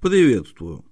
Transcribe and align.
Приветствую. 0.00 0.82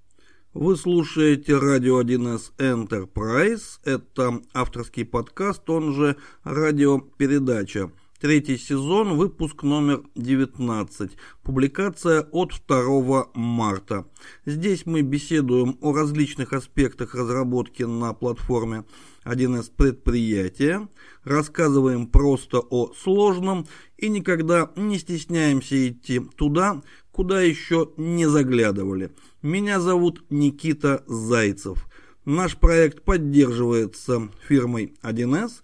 Вы 0.52 0.76
слушаете 0.76 1.56
радио 1.56 2.02
1С 2.02 2.52
Enterprise. 2.58 3.80
Это 3.82 4.42
авторский 4.52 5.06
подкаст, 5.06 5.70
он 5.70 5.94
же 5.94 6.16
радиопередача. 6.44 7.90
Третий 8.20 8.58
сезон, 8.58 9.16
выпуск 9.16 9.62
номер 9.62 10.02
19. 10.14 11.12
Публикация 11.42 12.20
от 12.20 12.52
2 12.68 13.28
марта. 13.32 14.04
Здесь 14.44 14.84
мы 14.84 15.00
беседуем 15.00 15.78
о 15.80 15.94
различных 15.94 16.52
аспектах 16.52 17.14
разработки 17.14 17.84
на 17.84 18.12
платформе 18.12 18.84
1С 19.24 19.70
предприятия, 19.74 20.86
рассказываем 21.24 22.08
просто 22.08 22.58
о 22.58 22.92
сложном 22.92 23.66
и 23.96 24.08
никогда 24.08 24.70
не 24.76 24.98
стесняемся 24.98 25.88
идти 25.88 26.20
туда, 26.36 26.82
куда 27.18 27.40
еще 27.40 27.90
не 27.96 28.26
заглядывали. 28.26 29.10
Меня 29.42 29.80
зовут 29.80 30.24
Никита 30.30 31.02
Зайцев. 31.08 31.88
Наш 32.24 32.56
проект 32.56 33.02
поддерживается 33.02 34.28
фирмой 34.46 34.94
1С. 35.02 35.54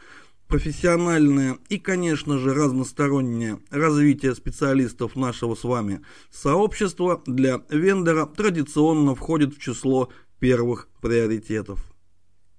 Профессиональное 0.49 1.59
и, 1.69 1.79
конечно 1.79 2.39
же, 2.39 2.55
разностороннее 2.55 3.61
развитие 3.71 4.35
специалистов 4.35 5.15
нашего 5.15 5.55
с 5.55 5.63
вами 5.63 6.01
сообщества 6.33 7.23
для 7.25 7.63
вендора 7.71 8.27
традиционно 8.27 9.15
входит 9.15 9.55
в 9.55 9.61
число 9.61 10.09
первых 10.41 10.89
приоритетов. 11.01 11.79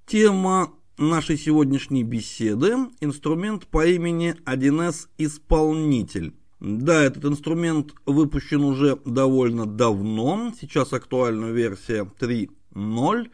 Тема 0.05 0.72
нашей 0.98 1.36
сегодняшней 1.36 2.05
беседы– 2.05 2.77
инструмент 3.02 3.67
по 3.67 3.86
имени 3.86 4.38
1С 4.45 5.09
«Исполнитель». 5.17 6.34
Да, 6.67 7.03
этот 7.03 7.23
инструмент 7.25 7.93
выпущен 8.07 8.63
уже 8.63 8.97
довольно 9.05 9.67
давно, 9.67 10.51
сейчас 10.59 10.93
актуальна 10.93 11.51
версия 11.51 12.09
3.0, 12.19 13.29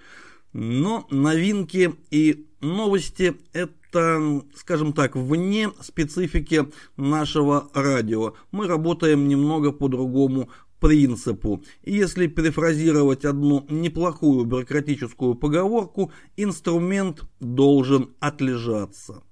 но 0.51 1.07
новинки 1.09 1.95
и 2.09 2.45
новости 2.59 3.37
это, 3.53 4.41
скажем 4.53 4.91
так, 4.91 5.15
вне 5.15 5.71
специфики 5.79 6.67
нашего 6.97 7.69
радио. 7.73 8.33
Мы 8.51 8.67
работаем 8.67 9.29
немного 9.29 9.71
по 9.71 9.87
другому 9.87 10.49
принципу. 10.81 11.63
И 11.83 11.93
если 11.93 12.27
перефразировать 12.27 13.23
одну 13.23 13.65
неплохую 13.69 14.43
бюрократическую 14.43 15.35
поговорку, 15.35 16.11
инструмент 16.35 17.23
должен 17.39 18.09
отлежаться. 18.19 19.23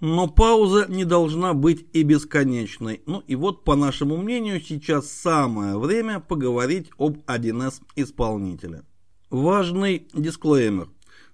Но 0.00 0.28
пауза 0.28 0.86
не 0.88 1.04
должна 1.04 1.54
быть 1.54 1.86
и 1.92 2.04
бесконечной. 2.04 3.02
Ну 3.06 3.20
и 3.26 3.34
вот, 3.34 3.64
по 3.64 3.74
нашему 3.74 4.16
мнению, 4.16 4.60
сейчас 4.60 5.10
самое 5.10 5.76
время 5.76 6.20
поговорить 6.20 6.90
об 6.98 7.18
1С 7.26 7.80
исполнителе. 7.96 8.84
Важный 9.30 10.08
дисклеймер. 10.14 10.88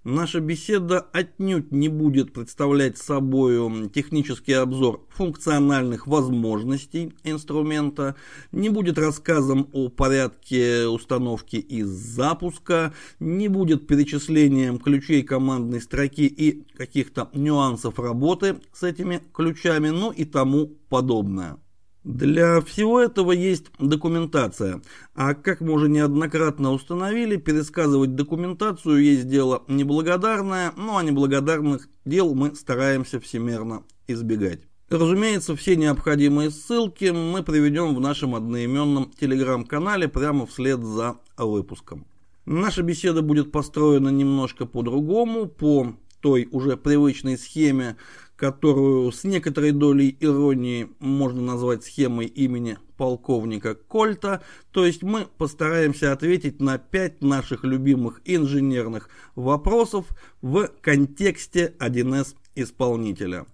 Наша 0.04 0.40
беседа 0.40 1.00
отнюдь 1.00 1.72
не 1.72 1.88
будет 1.88 2.34
представлять 2.34 2.98
собой 2.98 3.88
технический 3.88 4.52
обзор 4.52 5.06
функциональных 5.08 6.06
возможностей 6.06 7.14
инструмента, 7.24 8.14
не 8.52 8.68
будет 8.68 8.98
рассказом 8.98 9.66
о 9.72 9.88
порядке 9.88 10.86
установки 10.88 11.56
и 11.56 11.82
запуска, 11.82 12.92
не 13.18 13.48
будет 13.48 13.86
перечислением 13.86 14.78
ключей 14.78 15.22
командной 15.22 15.80
строки 15.80 16.26
и 16.26 16.66
каких-то 16.76 17.30
нюансов 17.32 17.98
работы 17.98 18.56
с 18.74 18.82
этими 18.82 19.22
ключами, 19.32 19.88
ну 19.88 20.10
и 20.10 20.26
тому 20.26 20.66
подобное. 20.90 21.56
Для 22.04 22.60
всего 22.60 23.00
этого 23.00 23.32
есть 23.32 23.66
документация, 23.78 24.82
а 25.14 25.32
как 25.32 25.62
мы 25.62 25.72
уже 25.72 25.88
неоднократно 25.88 26.72
установили, 26.72 27.36
пересказывать 27.36 28.14
документацию 28.14 29.02
есть 29.02 29.26
дело 29.26 29.62
неблагодарное, 29.68 30.72
ну 30.76 30.98
а 30.98 31.02
неблагодарных 31.02 31.88
дел 32.04 32.34
мы 32.34 32.54
стараемся 32.54 33.20
всемерно 33.20 33.84
избегать. 34.06 34.60
Разумеется, 34.90 35.56
все 35.56 35.76
необходимые 35.76 36.50
ссылки 36.50 37.06
мы 37.06 37.42
приведем 37.42 37.94
в 37.94 38.00
нашем 38.00 38.34
одноименном 38.34 39.10
телеграм-канале 39.18 40.06
прямо 40.06 40.46
вслед 40.46 40.84
за 40.84 41.16
выпуском. 41.38 42.06
Наша 42.44 42.82
беседа 42.82 43.22
будет 43.22 43.50
построена 43.50 44.10
немножко 44.10 44.66
по-другому, 44.66 45.46
по 45.46 45.94
той 46.20 46.48
уже 46.52 46.76
привычной 46.76 47.36
схеме, 47.36 47.96
которую 48.36 49.12
с 49.12 49.24
некоторой 49.24 49.72
долей 49.72 50.16
иронии 50.20 50.88
можно 50.98 51.40
назвать 51.42 51.84
схемой 51.84 52.26
имени 52.26 52.78
полковника 52.96 53.74
Кольта, 53.74 54.42
то 54.70 54.84
есть 54.84 55.02
мы 55.02 55.26
постараемся 55.38 56.12
ответить 56.12 56.60
на 56.60 56.78
пять 56.78 57.22
наших 57.22 57.64
любимых 57.64 58.20
инженерных 58.24 59.08
вопросов 59.34 60.06
в 60.42 60.68
контексте 60.80 61.74
1С 61.78 62.34
исполнителя. 62.54 63.46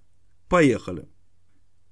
Поехали. 0.49 1.09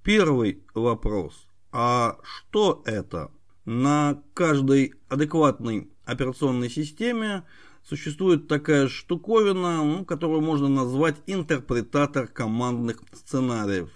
Первый 0.03 0.65
вопрос. 0.75 1.47
А 1.71 2.19
что 2.23 2.83
это? 2.87 3.31
На 3.65 4.23
каждой 4.33 4.95
адекватной 5.09 5.91
операционной 6.07 6.71
системе 6.71 7.45
существует 7.89 8.49
такая 8.49 8.89
штуковина, 8.89 9.83
ну, 9.83 10.05
которую 10.05 10.43
можно 10.43 10.69
назвать 10.69 11.17
интерпретатор 11.27 12.27
командных 12.27 13.03
сценариев. 13.13 13.91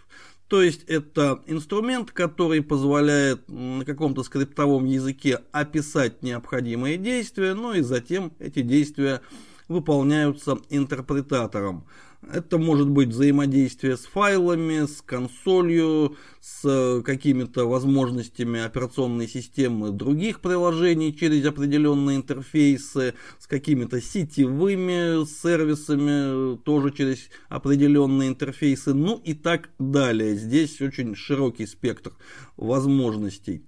То 0.48 0.62
есть 0.62 0.84
это 0.84 1.42
инструмент, 1.46 2.10
который 2.10 2.62
позволяет 2.62 3.48
на 3.48 3.84
каком-то 3.84 4.22
скриптовом 4.22 4.84
языке 4.84 5.40
описать 5.50 6.22
необходимые 6.22 6.98
действия, 6.98 7.54
ну 7.54 7.72
и 7.72 7.80
затем 7.80 8.32
эти 8.38 8.60
действия 8.60 9.20
выполняются 9.68 10.58
интерпретатором. 10.68 11.86
Это 12.30 12.56
может 12.56 12.88
быть 12.88 13.08
взаимодействие 13.08 13.96
с 13.96 14.04
файлами, 14.04 14.86
с 14.86 15.02
консолью, 15.02 16.16
с 16.40 17.02
какими-то 17.04 17.68
возможностями 17.68 18.60
операционной 18.60 19.26
системы 19.26 19.90
других 19.90 20.40
приложений 20.40 21.16
через 21.18 21.44
определенные 21.44 22.18
интерфейсы, 22.18 23.14
с 23.40 23.46
какими-то 23.48 24.00
сетевыми 24.00 25.24
сервисами, 25.26 26.56
тоже 26.58 26.92
через 26.92 27.28
определенные 27.48 28.28
интерфейсы, 28.28 28.94
ну 28.94 29.20
и 29.24 29.34
так 29.34 29.70
далее. 29.80 30.36
Здесь 30.36 30.80
очень 30.80 31.16
широкий 31.16 31.66
спектр 31.66 32.12
возможностей. 32.56 33.62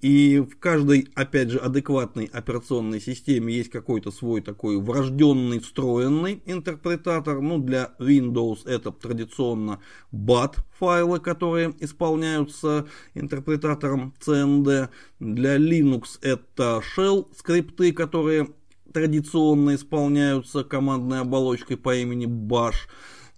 И 0.00 0.38
в 0.38 0.58
каждой, 0.60 1.08
опять 1.14 1.50
же, 1.50 1.58
адекватной 1.58 2.26
операционной 2.26 3.00
системе 3.00 3.52
есть 3.52 3.70
какой-то 3.70 4.12
свой 4.12 4.40
такой 4.42 4.80
врожденный, 4.80 5.58
встроенный 5.58 6.40
интерпретатор. 6.46 7.40
Ну, 7.40 7.58
для 7.58 7.94
Windows 7.98 8.68
это 8.68 8.92
традиционно 8.92 9.80
BAT 10.12 10.58
файлы, 10.78 11.18
которые 11.18 11.74
исполняются 11.80 12.86
интерпретатором 13.14 14.14
CND. 14.20 14.88
Для 15.18 15.56
Linux 15.56 16.18
это 16.22 16.80
Shell 16.96 17.26
скрипты, 17.36 17.92
которые 17.92 18.48
традиционно 18.92 19.74
исполняются 19.74 20.62
командной 20.62 21.20
оболочкой 21.20 21.76
по 21.76 21.96
имени 21.96 22.26
Bash. 22.26 22.86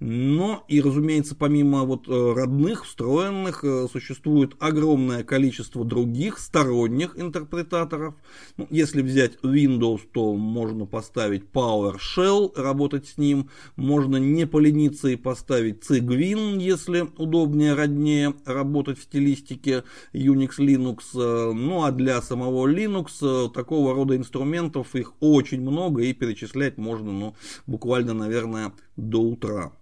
Но 0.00 0.64
и, 0.66 0.80
разумеется, 0.80 1.34
помимо 1.34 1.84
вот 1.84 2.08
э, 2.08 2.32
родных, 2.34 2.86
встроенных, 2.86 3.62
э, 3.64 3.86
существует 3.92 4.54
огромное 4.58 5.24
количество 5.24 5.84
других 5.84 6.38
сторонних 6.38 7.18
интерпретаторов. 7.18 8.14
Ну, 8.56 8.66
если 8.70 9.02
взять 9.02 9.36
Windows, 9.42 10.00
то 10.10 10.34
можно 10.34 10.86
поставить 10.86 11.44
PowerShell, 11.52 12.52
работать 12.56 13.08
с 13.08 13.18
ним. 13.18 13.50
Можно 13.76 14.16
не 14.16 14.46
полениться 14.46 15.08
и 15.08 15.16
поставить 15.16 15.84
Cygwin, 15.84 16.58
если 16.58 17.06
удобнее, 17.18 17.74
роднее 17.74 18.34
работать 18.46 18.98
в 18.98 19.02
стилистике 19.02 19.84
Unix, 20.14 20.52
Linux. 20.58 21.00
Э, 21.14 21.52
ну 21.52 21.84
а 21.84 21.90
для 21.90 22.22
самого 22.22 22.66
Linux 22.66 23.50
такого 23.52 23.94
рода 23.94 24.16
инструментов 24.16 24.96
их 24.96 25.12
очень 25.20 25.60
много 25.60 26.04
и 26.04 26.14
перечислять 26.14 26.78
можно 26.78 27.12
ну, 27.12 27.34
буквально, 27.66 28.14
наверное, 28.14 28.72
до 28.96 29.20
утра. 29.20 29.72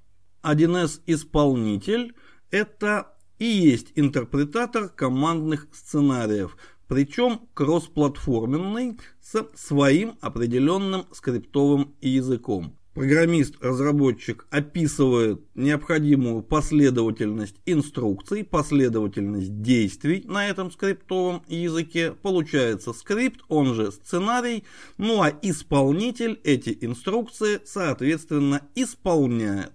1С 0.42 1.00
исполнитель– 1.06 2.14
это 2.50 3.14
и 3.38 3.46
есть 3.46 3.92
интерпретатор 3.94 4.88
командных 4.88 5.68
сценариев, 5.72 6.56
причем 6.88 7.48
кроссплатформенный 7.54 8.98
с 9.20 9.46
своим 9.54 10.16
определенным 10.20 11.06
скриптовым 11.12 11.94
языком. 12.00 12.78
Программист-разработчик 12.94 14.48
описывает 14.50 15.40
необходимую 15.54 16.42
последовательность 16.42 17.54
инструкций, 17.64 18.42
последовательность 18.42 19.62
действий 19.62 20.24
на 20.26 20.48
этом 20.48 20.72
скриптовом 20.72 21.44
языке. 21.46 22.10
Получается 22.10 22.92
скрипт, 22.92 23.42
он 23.46 23.74
же 23.74 23.92
сценарий, 23.92 24.64
ну 24.96 25.22
а 25.22 25.32
исполнитель 25.42 26.40
эти 26.42 26.76
инструкции, 26.80 27.60
соответственно, 27.64 28.62
исполняет. 28.74 29.74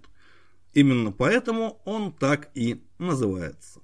Именно 0.74 1.12
поэтому 1.12 1.80
он 1.84 2.12
так 2.12 2.50
и 2.54 2.84
называется. 2.98 3.80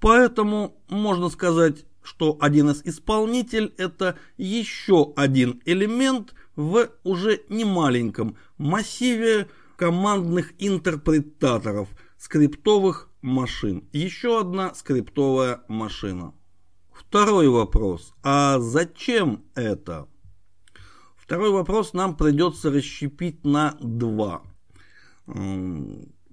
Поэтому 0.00 0.76
можно 0.88 1.30
сказать 1.30 1.86
что 2.04 2.38
1С 2.40 2.82
исполнитель 2.84 3.74
это 3.78 4.16
еще 4.36 5.12
один 5.16 5.60
элемент 5.64 6.34
в 6.54 6.90
уже 7.02 7.40
немаленьком 7.48 8.36
массиве 8.58 9.48
командных 9.76 10.52
интерпретаторов 10.58 11.88
скриптовых 12.18 13.10
машин. 13.22 13.88
Еще 13.92 14.38
одна 14.40 14.74
скриптовая 14.74 15.62
машина. 15.66 16.34
Второй 16.92 17.48
вопрос. 17.48 18.14
А 18.22 18.58
зачем 18.60 19.42
это? 19.54 20.06
Второй 21.16 21.50
вопрос 21.50 21.92
нам 21.94 22.16
придется 22.16 22.70
расщепить 22.70 23.44
на 23.44 23.76
два. 23.80 24.42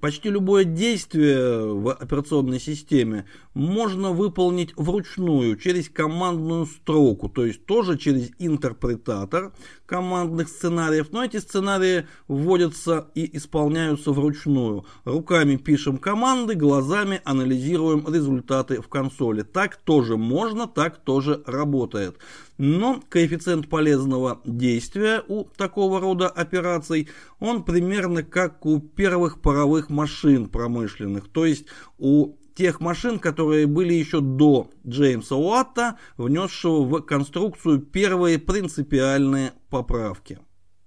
Почти 0.02 0.32
любое 0.32 0.64
действие 0.64 1.76
в 1.76 1.94
операционной 1.94 2.60
системе 2.60 3.26
можно 3.54 4.12
выполнить 4.12 4.76
вручную 4.76 5.58
через 5.58 5.90
командную 5.90 6.66
строку, 6.66 7.30
то 7.30 7.46
есть 7.46 7.68
тоже 7.68 8.00
через 8.00 8.32
интерпретатор 8.40 9.54
командных 9.86 10.50
сценариев, 10.50 11.12
но 11.12 11.24
эти 11.24 11.38
сценарии 11.38 12.08
вводятся 12.28 13.12
и 13.14 13.38
исполняются 13.38 14.12
вручную. 14.12 14.86
Руками 15.04 15.58
пишем 15.58 16.00
команды, 16.00 16.56
глазами 16.56 17.22
анализируем 17.24 18.12
результаты 18.12 18.82
в 18.82 18.88
консоли. 18.88 19.44
Так 19.44 19.76
тоже 19.76 20.18
можно, 20.18 20.68
так 20.68 20.98
тоже 21.04 21.44
работает. 21.46 22.18
Но 22.64 23.02
коэффициент 23.10 23.70
полезного 23.70 24.40
действия 24.46 25.24
у 25.28 25.46
такого 25.46 26.00
рода 26.00 26.28
операций, 26.28 27.10
он 27.40 27.64
примерно 27.64 28.22
как 28.22 28.68
у 28.68 28.80
первых 28.80 29.42
паровых 29.42 29.90
машин 29.90 30.48
промышленных, 30.48 31.28
то 31.28 31.48
есть 31.48 31.66
у 31.98 32.36
тех 32.54 32.80
машин, 32.80 33.18
которые 33.18 33.66
были 33.66 33.96
еще 33.96 34.22
до 34.22 34.70
Джеймса 34.86 35.38
Уатта, 35.38 35.98
внесшего 36.18 36.84
в 36.84 37.02
конструкцию 37.02 37.80
первые 37.80 38.38
принципиальные 38.38 39.54
поправки. 39.72 40.38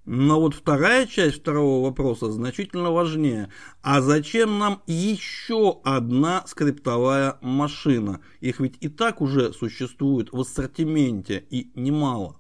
Но 0.07 0.39
вот 0.39 0.55
вторая 0.55 1.07
часть 1.07 1.41
второго 1.41 1.83
вопроса 1.83 2.31
значительно 2.31 2.91
важнее. 2.91 3.51
А 3.83 4.03
зачем 4.03 4.59
нам 4.59 4.83
еще 4.87 5.81
одна 5.83 6.45
скриптовая 6.47 7.39
машина? 7.41 8.21
Их 8.41 8.61
ведь 8.61 8.77
и 8.81 8.89
так 8.89 9.23
уже 9.23 9.53
существует 9.55 10.31
в 10.31 10.41
ассортименте 10.41 11.45
и 11.49 11.71
немало. 11.75 12.37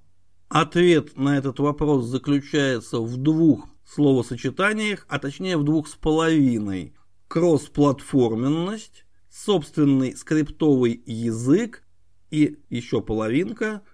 Ответ 0.50 1.16
на 1.16 1.38
этот 1.38 1.58
вопрос 1.58 2.04
заключается 2.04 3.00
в 3.00 3.16
двух 3.16 3.66
словосочетаниях, 3.86 5.06
а 5.08 5.18
точнее 5.18 5.56
в 5.56 5.64
двух 5.64 5.88
с 5.88 5.94
половиной. 5.94 6.94
Кроссплатформенность, 7.28 9.06
собственный 9.30 10.14
скриптовый 10.14 11.02
язык 11.06 11.82
и 12.30 12.58
еще 12.68 13.00
половинка– 13.00 13.80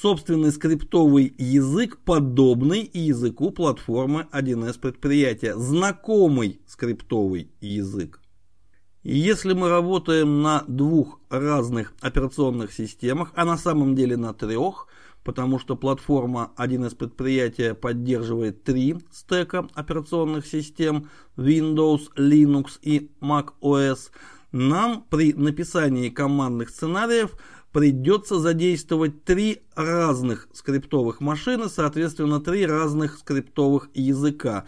собственный 0.00 0.52
скриптовый 0.52 1.34
язык, 1.38 1.98
подобный 2.04 2.90
языку 2.92 3.50
платформы 3.50 4.26
1С 4.30 4.78
предприятия, 4.78 5.56
знакомый 5.56 6.60
скриптовый 6.66 7.50
язык. 7.60 8.20
Если 9.02 9.54
мы 9.54 9.68
работаем 9.68 10.42
на 10.42 10.64
двух 10.66 11.20
разных 11.30 11.94
операционных 12.00 12.72
системах, 12.72 13.32
а 13.36 13.44
на 13.44 13.56
самом 13.56 13.94
деле 13.94 14.16
на 14.16 14.34
трех, 14.34 14.88
потому 15.24 15.58
что 15.58 15.76
платформа 15.76 16.52
1С 16.56 16.94
предприятия 16.94 17.74
поддерживает 17.74 18.64
три 18.64 18.96
стека 19.12 19.66
операционных 19.74 20.46
систем 20.46 21.08
Windows, 21.36 22.12
Linux 22.16 22.78
и 22.82 23.10
Mac 23.20 23.50
OS, 23.62 24.10
нам 24.52 25.04
при 25.08 25.32
написании 25.32 26.10
командных 26.10 26.68
сценариев– 26.68 27.34
придется 27.76 28.38
задействовать 28.38 29.24
три 29.24 29.60
разных 29.74 30.48
скриптовых 30.54 31.20
машины, 31.20 31.68
соответственно, 31.68 32.40
три 32.40 32.64
разных 32.64 33.18
скриптовых 33.18 33.90
языка. 33.92 34.64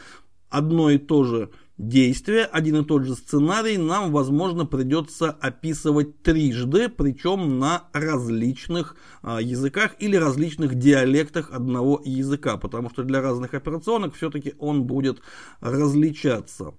Одно 0.51 0.91
и 0.91 0.99
то 0.99 1.25
же 1.25 1.49
действие, 1.79 2.45
один 2.45 2.83
и 2.83 2.85
тот 2.85 3.07
же 3.07 3.15
сценарий 3.15 3.79
нам, 3.79 4.13
возможно, 4.13 4.67
придется 4.67 5.31
описывать 5.31 6.23
трижды, 6.23 6.91
причем 6.91 7.59
на 7.59 7.85
различных 7.95 8.95
а, 9.23 9.41
языках 9.41 9.93
или 10.01 10.17
различных 10.17 10.75
диалектах 10.75 11.51
одного 11.51 12.03
языка, 12.05 12.59
потому 12.59 12.91
что 12.91 13.05
для 13.05 13.23
разных 13.23 13.55
операционок 13.55 14.17
все-таки 14.17 14.53
он 14.59 14.83
будет 14.83 15.23
различаться. 15.63 16.75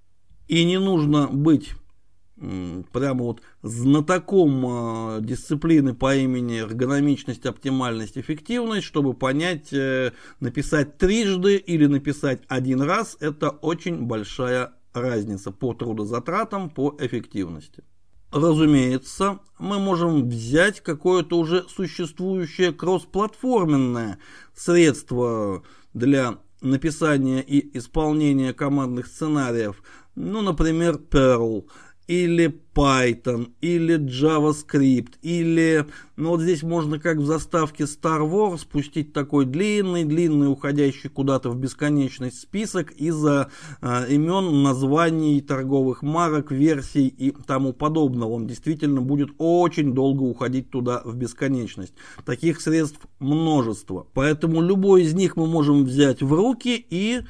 И 0.47 0.63
не 0.63 0.77
нужно 0.77 1.27
быть 1.27 1.71
прямо 2.91 3.23
вот 3.23 3.41
знатоком 3.63 4.65
э, 4.65 5.21
дисциплины 5.21 5.93
по 5.93 6.15
имени 6.15 6.61
эргономичность, 6.61 7.45
оптимальность, 7.45 8.17
эффективность, 8.17 8.85
чтобы 8.85 9.13
понять, 9.13 9.73
э, 9.73 10.11
написать 10.39 10.97
трижды 10.97 11.57
или 11.57 11.85
написать 11.85 12.41
один 12.47 12.81
раз, 12.81 13.17
это 13.19 13.49
очень 13.49 14.03
большая 14.03 14.73
разница 14.93 15.51
по 15.51 15.73
трудозатратам, 15.73 16.69
по 16.69 16.95
эффективности. 16.99 17.83
Разумеется, 18.31 19.39
мы 19.57 19.79
можем 19.79 20.29
взять 20.29 20.81
какое-то 20.81 21.37
уже 21.37 21.65
существующее 21.67 22.71
кроссплатформенное 22.71 24.19
средство 24.55 25.63
для 25.93 26.37
написания 26.61 27.41
и 27.41 27.77
исполнения 27.77 28.53
командных 28.53 29.07
сценариев, 29.07 29.81
ну, 30.15 30.41
например, 30.41 30.95
Perl– 30.95 31.65
или 32.09 32.59
Python, 32.73 33.51
или 33.61 33.99
JavaScript, 33.99 35.13
или, 35.21 35.85
ну 36.15 36.29
вот 36.29 36.41
здесь 36.41 36.63
можно 36.63 36.97
как 36.97 37.17
в 37.17 37.25
заставке 37.25 37.83
Star 37.83 38.27
Wars 38.27 38.61
спустить 38.61 39.13
такой 39.13 39.45
длинный-длинный, 39.45 40.51
уходящий 40.51 41.07
куда-то 41.07 41.51
в 41.51 41.55
бесконечность 41.55 42.39
список 42.39 42.91
из-за 42.93 43.51
э, 43.81 44.05
имен, 44.09 44.63
названий, 44.63 45.39
торговых 45.39 46.01
марок, 46.01 46.51
версий 46.51 47.07
и 47.07 47.29
тому 47.45 47.73
подобного. 47.73 48.31
Он 48.31 48.47
действительно 48.47 49.01
будет 49.01 49.29
очень 49.37 49.93
долго 49.93 50.23
уходить 50.23 50.71
туда 50.71 51.03
в 51.05 51.15
бесконечность. 51.15 51.93
Таких 52.25 52.59
средств 52.59 53.01
множество. 53.19 54.07
Поэтому 54.15 54.61
любой 54.61 55.03
из 55.03 55.13
них 55.13 55.35
мы 55.35 55.45
можем 55.45 55.85
взять 55.85 56.23
в 56.23 56.33
руки 56.33 56.83
и 56.89 57.21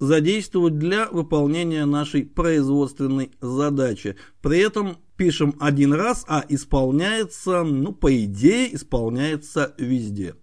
задействовать 0.00 0.78
для 0.78 1.08
выполнения 1.08 1.84
нашей 1.84 2.24
производственной 2.24 3.30
задачи. 3.40 4.16
При 4.42 4.58
этом 4.58 4.96
пишем 5.16 5.54
один 5.60 5.92
раз, 5.92 6.24
а 6.26 6.44
исполняется, 6.48 7.62
ну, 7.62 7.92
по 7.92 8.12
идее, 8.24 8.74
исполняется 8.74 9.74
везде. 9.78 10.34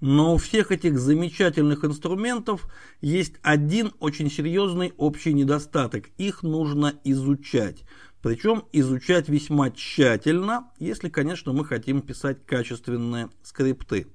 Но 0.00 0.34
у 0.34 0.36
всех 0.36 0.70
этих 0.70 0.98
замечательных 0.98 1.84
инструментов 1.84 2.68
есть 3.00 3.36
один 3.42 3.92
очень 4.00 4.30
серьезный 4.30 4.92
общий 4.98 5.32
недостаток. 5.32 6.10
Их 6.18 6.42
нужно 6.42 6.92
изучать. 7.04 7.84
Причем 8.20 8.64
изучать 8.72 9.28
весьма 9.28 9.70
тщательно, 9.70 10.70
если, 10.78 11.08
конечно, 11.08 11.52
мы 11.52 11.64
хотим 11.64 12.02
писать 12.02 12.44
качественные 12.44 13.30
скрипты. 13.42 14.06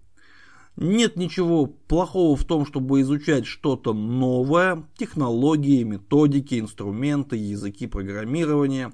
Нет 0.82 1.18
ничего 1.18 1.66
плохого 1.66 2.38
в 2.38 2.46
том, 2.46 2.66
чтобы 2.66 3.02
изучать 3.02 3.46
что-то 3.46 3.94
новое, 3.94 4.86
технологии, 4.98 5.84
методики, 5.84 6.58
инструменты, 6.58 7.36
языки 7.36 7.86
программирования. 7.86 8.94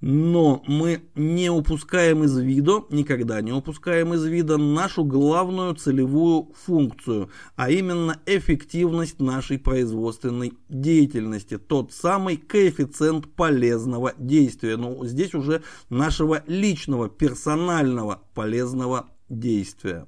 Но 0.00 0.62
мы 0.66 1.02
не 1.14 1.50
упускаем 1.50 2.24
из 2.24 2.38
виду, 2.38 2.86
никогда 2.88 3.42
не 3.42 3.52
упускаем 3.52 4.14
из 4.14 4.24
вида 4.24 4.56
нашу 4.56 5.04
главную 5.04 5.74
целевую 5.74 6.54
функцию, 6.64 7.28
а 7.54 7.70
именно 7.70 8.18
эффективность 8.24 9.20
нашей 9.20 9.58
производственной 9.58 10.54
деятельности, 10.70 11.58
тот 11.58 11.92
самый 11.92 12.38
коэффициент 12.38 13.30
полезного 13.34 14.14
действия. 14.16 14.78
Ну, 14.78 15.04
здесь 15.04 15.34
уже 15.34 15.62
нашего 15.90 16.42
личного, 16.46 17.10
персонального 17.10 18.22
полезного 18.34 19.10
действия. 19.28 20.06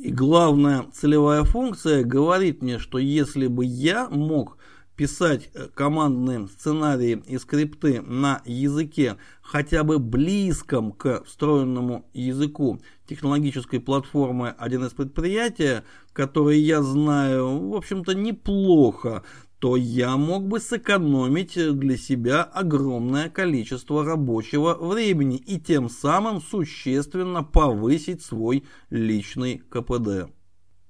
И 0.00 0.10
главная 0.10 0.86
целевая 0.94 1.44
функция 1.44 2.04
говорит 2.04 2.62
мне, 2.62 2.78
что 2.78 2.96
если 2.96 3.48
бы 3.48 3.66
я 3.66 4.08
мог 4.08 4.56
писать 4.96 5.50
э, 5.52 5.68
командные 5.74 6.48
сценарии 6.48 7.22
и 7.26 7.36
скрипты 7.36 8.00
на 8.00 8.40
языке 8.46 9.18
хотя 9.42 9.84
бы 9.84 9.98
близком 9.98 10.92
к 10.92 11.22
встроенному 11.24 12.06
языку 12.14 12.80
технологической 13.06 13.78
платформы 13.78 14.54
1С 14.58 14.94
предприятия, 14.94 15.84
который 16.14 16.58
я 16.58 16.82
знаю, 16.82 17.68
в 17.68 17.74
общем-то, 17.74 18.14
неплохо, 18.14 19.22
то 19.60 19.76
я 19.76 20.16
мог 20.16 20.48
бы 20.48 20.58
сэкономить 20.58 21.54
для 21.54 21.98
себя 21.98 22.42
огромное 22.42 23.28
количество 23.28 24.04
рабочего 24.04 24.74
времени 24.74 25.36
и 25.36 25.60
тем 25.60 25.90
самым 25.90 26.40
существенно 26.40 27.44
повысить 27.44 28.22
свой 28.22 28.64
личный 28.88 29.58
КПД. 29.58 30.32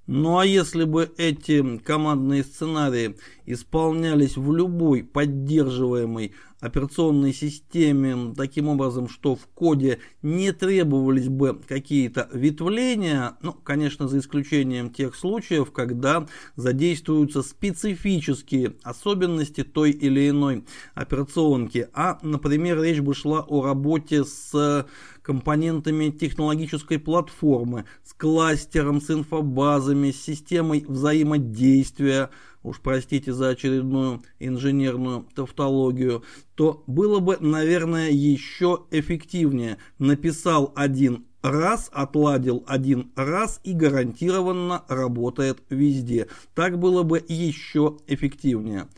Ну 0.06 0.38
а 0.38 0.46
если 0.46 0.84
бы 0.84 1.12
эти 1.18 1.78
командные 1.78 2.44
сценарии 2.44 3.16
исполнялись 3.44 4.36
в 4.36 4.52
любой 4.52 5.02
поддерживаемой 5.02 6.34
операционной 6.60 7.32
системе 7.32 8.34
таким 8.36 8.68
образом, 8.68 9.08
что 9.08 9.34
в 9.34 9.46
коде 9.48 9.98
не 10.22 10.52
требовались 10.52 11.28
бы 11.28 11.60
какие-то 11.66 12.28
ветвления, 12.32 13.36
ну, 13.42 13.52
конечно, 13.52 14.08
за 14.08 14.18
исключением 14.18 14.90
тех 14.90 15.14
случаев, 15.14 15.72
когда 15.72 16.26
задействуются 16.56 17.42
специфические 17.42 18.74
особенности 18.82 19.64
той 19.64 19.90
или 19.90 20.28
иной 20.28 20.64
операционки, 20.94 21.88
а, 21.94 22.18
например, 22.22 22.82
речь 22.82 23.00
бы 23.00 23.14
шла 23.14 23.40
о 23.40 23.64
работе 23.64 24.24
с 24.24 24.86
компонентами 25.22 26.10
технологической 26.10 26.98
платформы, 26.98 27.84
с 28.04 28.12
кластером, 28.14 29.00
с 29.00 29.10
инфобазами, 29.10 30.10
с 30.10 30.20
системой 30.20 30.84
взаимодействия, 30.86 32.30
уж 32.62 32.80
простите 32.80 33.32
за 33.32 33.50
очередную 33.50 34.22
инженерную 34.38 35.26
тавтологию, 35.34 36.22
то 36.54 36.82
было 36.86 37.20
бы, 37.20 37.36
наверное, 37.40 38.10
еще 38.10 38.84
эффективнее. 38.90 39.78
Написал 39.98 40.72
один 40.76 41.26
раз, 41.42 41.90
отладил 41.92 42.64
один 42.66 43.10
раз 43.16 43.60
и 43.64 43.72
гарантированно 43.72 44.84
работает 44.88 45.62
везде. 45.70 46.28
Так 46.54 46.78
было 46.78 47.02
бы 47.02 47.24
еще 47.26 47.98
эффективнее. 48.06 48.88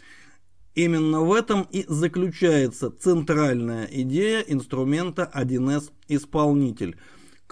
Именно 0.74 1.20
в 1.20 1.32
этом 1.34 1.68
и 1.70 1.84
заключается 1.86 2.90
центральная 2.90 3.84
идея 3.92 4.40
инструмента 4.40 5.30
1С 5.34 5.90
исполнитель. 6.08 6.96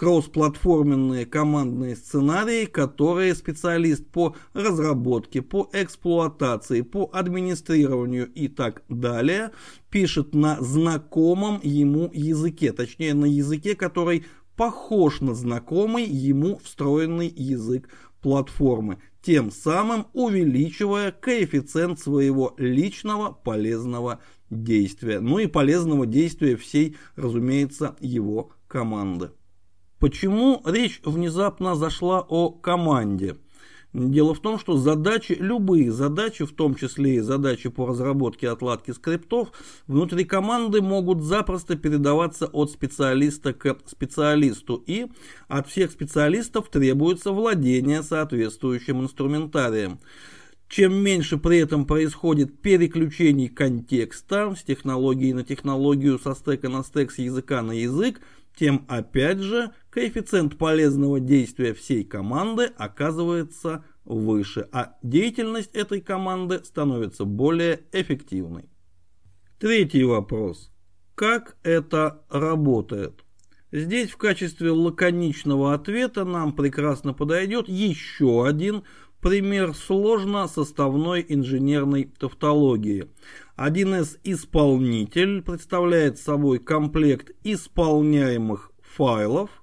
Кроссплатформенные 0.01 1.27
командные 1.27 1.95
сценарии, 1.95 2.65
которые 2.65 3.35
специалист 3.35 4.07
по 4.07 4.35
разработке, 4.55 5.43
по 5.43 5.69
эксплуатации, 5.75 6.81
по 6.81 7.11
администрированию 7.13 8.27
и 8.33 8.49
так 8.49 8.83
далее 8.89 9.51
пишет 9.91 10.35
на 10.35 10.59
знакомом 10.63 11.61
ему 11.63 12.11
языке, 12.15 12.73
точнее 12.73 13.13
на 13.13 13.27
языке, 13.27 13.75
который 13.75 14.25
похож 14.57 15.21
на 15.21 15.35
знакомый 15.35 16.07
ему 16.07 16.59
встроенный 16.65 17.29
язык 17.29 17.91
платформы 18.23 19.03
тем 19.21 19.51
самым 19.51 20.07
увеличивая 20.15 21.13
коэффициент 21.13 22.01
своего 22.01 22.55
личного 22.57 23.33
полезного 23.33 24.21
действия. 24.49 25.21
Ну 25.21 25.41
и 25.41 25.47
полезного 25.47 26.07
действия 26.07 26.57
всей, 26.57 26.97
разумеется, 27.17 27.97
его 28.01 28.53
команды. 28.67 29.33
Почему 30.01 30.63
речь 30.65 31.03
внезапно 31.05 31.75
зашла 31.75 32.25
о 32.27 32.49
команде? 32.51 33.37
Дело 33.93 34.35
в 34.35 34.41
том, 34.41 34.59
что 34.59 34.79
задачи, 34.79 35.37
любые 35.39 35.93
задачи, 35.93 36.47
в 36.47 36.53
том 36.53 36.75
числе 36.75 37.17
и 37.17 37.21
задачи 37.21 37.69
по 37.69 37.87
разработке 37.87 38.49
отладки 38.49 38.93
скриптов, 38.93 39.53
внутри 39.87 40.25
команды 40.25 40.81
могут 40.81 41.23
запросто 41.23 41.77
передаваться 41.77 42.47
от 42.47 42.71
специалиста 42.71 43.53
к 43.53 43.77
специалисту. 43.85 44.83
И 44.87 45.07
от 45.49 45.69
всех 45.69 45.91
специалистов 45.91 46.71
требуется 46.71 47.33
владение 47.33 48.03
соответствующим 48.03 49.03
инструментарием. 49.03 49.99
Чем 50.69 50.95
меньше 50.95 51.37
при 51.37 51.59
этом 51.59 51.85
происходит 51.85 52.63
переключений 52.63 53.49
контекста 53.49 54.55
с 54.55 54.63
технологии 54.63 55.33
на 55.33 55.43
технологию, 55.45 56.19
со 56.19 56.35
стека 56.35 56.71
на 56.71 56.85
стек, 56.85 57.11
с 57.11 57.19
языка 57.19 57.61
на 57.61 57.73
язык, 57.73 58.21
тем 58.57 58.85
опять 58.89 59.39
же 59.39 59.73
коэффициент 59.91 60.57
полезного 60.57 61.21
действия 61.21 61.75
всей 61.75 62.05
команды 62.05 62.71
оказывается 62.77 63.85
выше, 64.05 64.69
а 64.73 64.97
деятельность 65.03 65.75
этой 65.75 66.01
команды 66.01 66.65
становится 66.65 67.25
более 67.25 67.81
эффективной. 67.93 68.71
Третий 69.59 70.05
вопрос. 70.05 70.71
Как 71.15 71.57
это 71.63 72.25
работает? 72.31 73.25
Здесь 73.73 74.11
в 74.11 74.17
качестве 74.17 74.71
лаконичного 74.71 75.75
ответа 75.75 76.25
нам 76.25 76.55
прекрасно 76.55 77.13
подойдет 77.13 77.69
еще 77.69 78.47
один 78.47 78.83
пример 79.21 79.75
сложно-составной 79.75 81.25
инженерной 81.29 82.05
тавтологии. 82.19 83.11
1С 83.57 84.19
исполнитель 84.25 85.43
представляет 85.43 86.19
собой 86.19 86.59
комплект 86.59 87.31
исполняемых 87.45 88.73
файлов, 88.83 89.60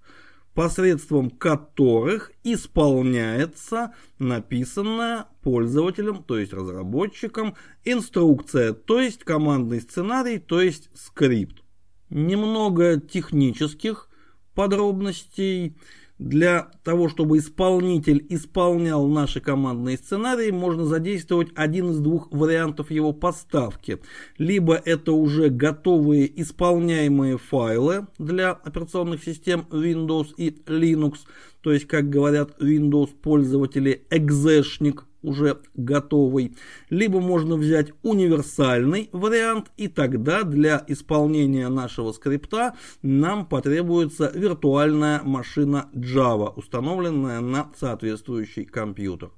посредством 0.58 1.30
которых 1.30 2.32
исполняется 2.44 3.94
написанная 4.18 5.28
пользователем, 5.44 6.24
то 6.24 6.40
есть 6.40 6.52
разработчиком, 6.52 7.54
инструкция, 7.86 8.74
то 8.74 9.00
есть 9.00 9.24
командный 9.24 9.82
сценарий, 9.82 10.40
то 10.40 10.60
есть 10.60 10.90
скрипт. 10.96 11.62
Немного 12.10 13.00
технических 13.00 14.10
подробностей 14.56 15.78
для 16.20 16.72
того, 16.84 17.10
чтобы 17.10 17.38
исполнитель 17.38 18.26
исполнял 18.30 19.08
наши 19.08 19.40
командные 19.40 19.98
сценарии, 19.98 20.52
можно 20.52 20.86
задействовать 20.86 21.50
один 21.56 21.92
из 21.92 22.00
двух 22.00 22.32
вариантов 22.32 22.92
его 22.92 23.14
поставки. 23.14 24.00
Либо 24.38 24.76
это 24.76 25.12
уже 25.12 25.50
готовые 25.50 26.42
исполняемые 26.42 27.38
файлы 27.38 28.08
для 28.18 28.52
операционных 28.52 29.24
систем 29.24 29.68
Windows 29.70 30.34
и 30.38 30.50
Linux, 30.66 31.20
то 31.62 31.72
есть, 31.72 31.88
как 31.88 32.10
говорят 32.10 32.62
Windows 32.62 33.10
пользователи, 33.22 34.06
экзешник 34.10 35.07
уже 35.22 35.60
готовый, 35.74 36.56
либо 36.90 37.20
можно 37.20 37.56
взять 37.56 37.92
универсальный 38.04 39.10
вариант, 39.12 39.72
и 39.78 39.88
тогда 39.88 40.44
для 40.44 40.84
исполнения 40.88 41.70
нашего 41.70 42.12
скрипта 42.12 42.76
нам 43.02 43.46
потребуется 43.46 44.32
виртуальная 44.34 45.22
машина 45.24 45.90
Java, 45.94 46.54
установленная 46.56 47.42
на 47.42 47.72
соответствующий 47.76 48.66
компьютер. 48.66 49.32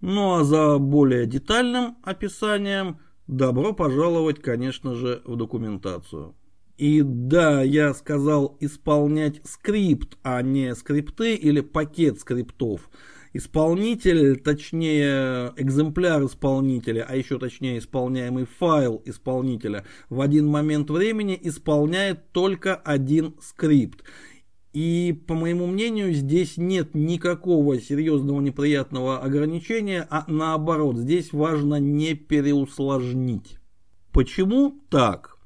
Ну 0.00 0.36
а 0.36 0.44
за 0.44 0.78
более 0.78 1.26
детальным 1.26 1.96
описанием 2.02 2.98
добро 3.26 3.72
пожаловать, 3.72 4.40
конечно 4.40 4.94
же, 4.94 5.22
в 5.24 5.36
документацию. 5.36 6.34
И 6.76 7.00
да, 7.02 7.62
я 7.62 7.94
сказал 7.94 8.56
исполнять 8.60 9.40
скрипт, 9.44 10.18
а 10.22 10.42
не 10.42 10.74
скрипты 10.74 11.34
или 11.34 11.60
пакет 11.60 12.20
скриптов 12.20 12.90
исполнитель, 13.36 14.36
точнее 14.40 15.52
экземпляр 15.56 16.24
исполнителя, 16.24 17.06
а 17.08 17.16
еще 17.16 17.38
точнее 17.38 17.78
исполняемый 17.78 18.46
файл 18.46 19.02
исполнителя 19.04 19.84
в 20.08 20.20
один 20.20 20.46
момент 20.46 20.90
времени 20.90 21.38
исполняет 21.42 22.32
только 22.32 22.74
один 22.74 23.34
скрипт. 23.40 24.02
И, 24.72 25.18
по 25.26 25.34
моему 25.34 25.66
мнению, 25.66 26.12
здесь 26.12 26.58
нет 26.58 26.94
никакого 26.94 27.80
серьезного 27.80 28.40
неприятного 28.42 29.20
ограничения, 29.20 30.06
а 30.10 30.24
наоборот, 30.26 30.98
здесь 30.98 31.32
важно 31.32 31.76
не 31.76 32.14
переусложнить. 32.14 33.58
Почему 34.12 34.78
так? 34.90 35.36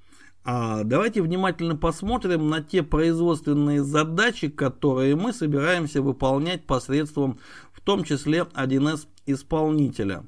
А 0.42 0.84
давайте 0.84 1.20
внимательно 1.20 1.76
посмотрим 1.76 2.48
на 2.48 2.62
те 2.62 2.82
производственные 2.82 3.84
задачи, 3.84 4.48
которые 4.48 5.14
мы 5.14 5.32
собираемся 5.34 6.00
выполнять 6.00 6.64
посредством 6.64 7.38
том 7.90 8.04
числе 8.04 8.46
1С 8.54 9.08
исполнителя. 9.26 10.24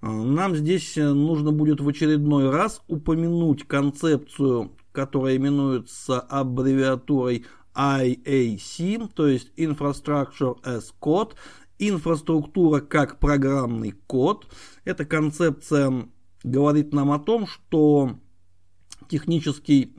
А, 0.00 0.10
нам 0.10 0.56
здесь 0.56 0.98
э, 0.98 1.12
нужно 1.12 1.52
будет 1.52 1.80
в 1.80 1.88
очередной 1.88 2.50
раз 2.50 2.82
упомянуть 2.88 3.62
концепцию, 3.62 4.72
которая 4.90 5.36
именуется 5.36 6.18
аббревиатурой 6.18 7.46
IAC, 7.76 9.08
то 9.14 9.28
есть 9.28 9.52
Infrastructure 9.56 10.60
as 10.64 10.86
Code, 11.00 11.34
инфраструктура 11.78 12.80
как 12.80 13.20
программный 13.20 13.92
код. 14.08 14.48
Эта 14.84 15.04
концепция 15.04 16.08
говорит 16.42 16.92
нам 16.92 17.12
о 17.12 17.20
том, 17.20 17.46
что 17.46 18.18
технический, 19.08 19.92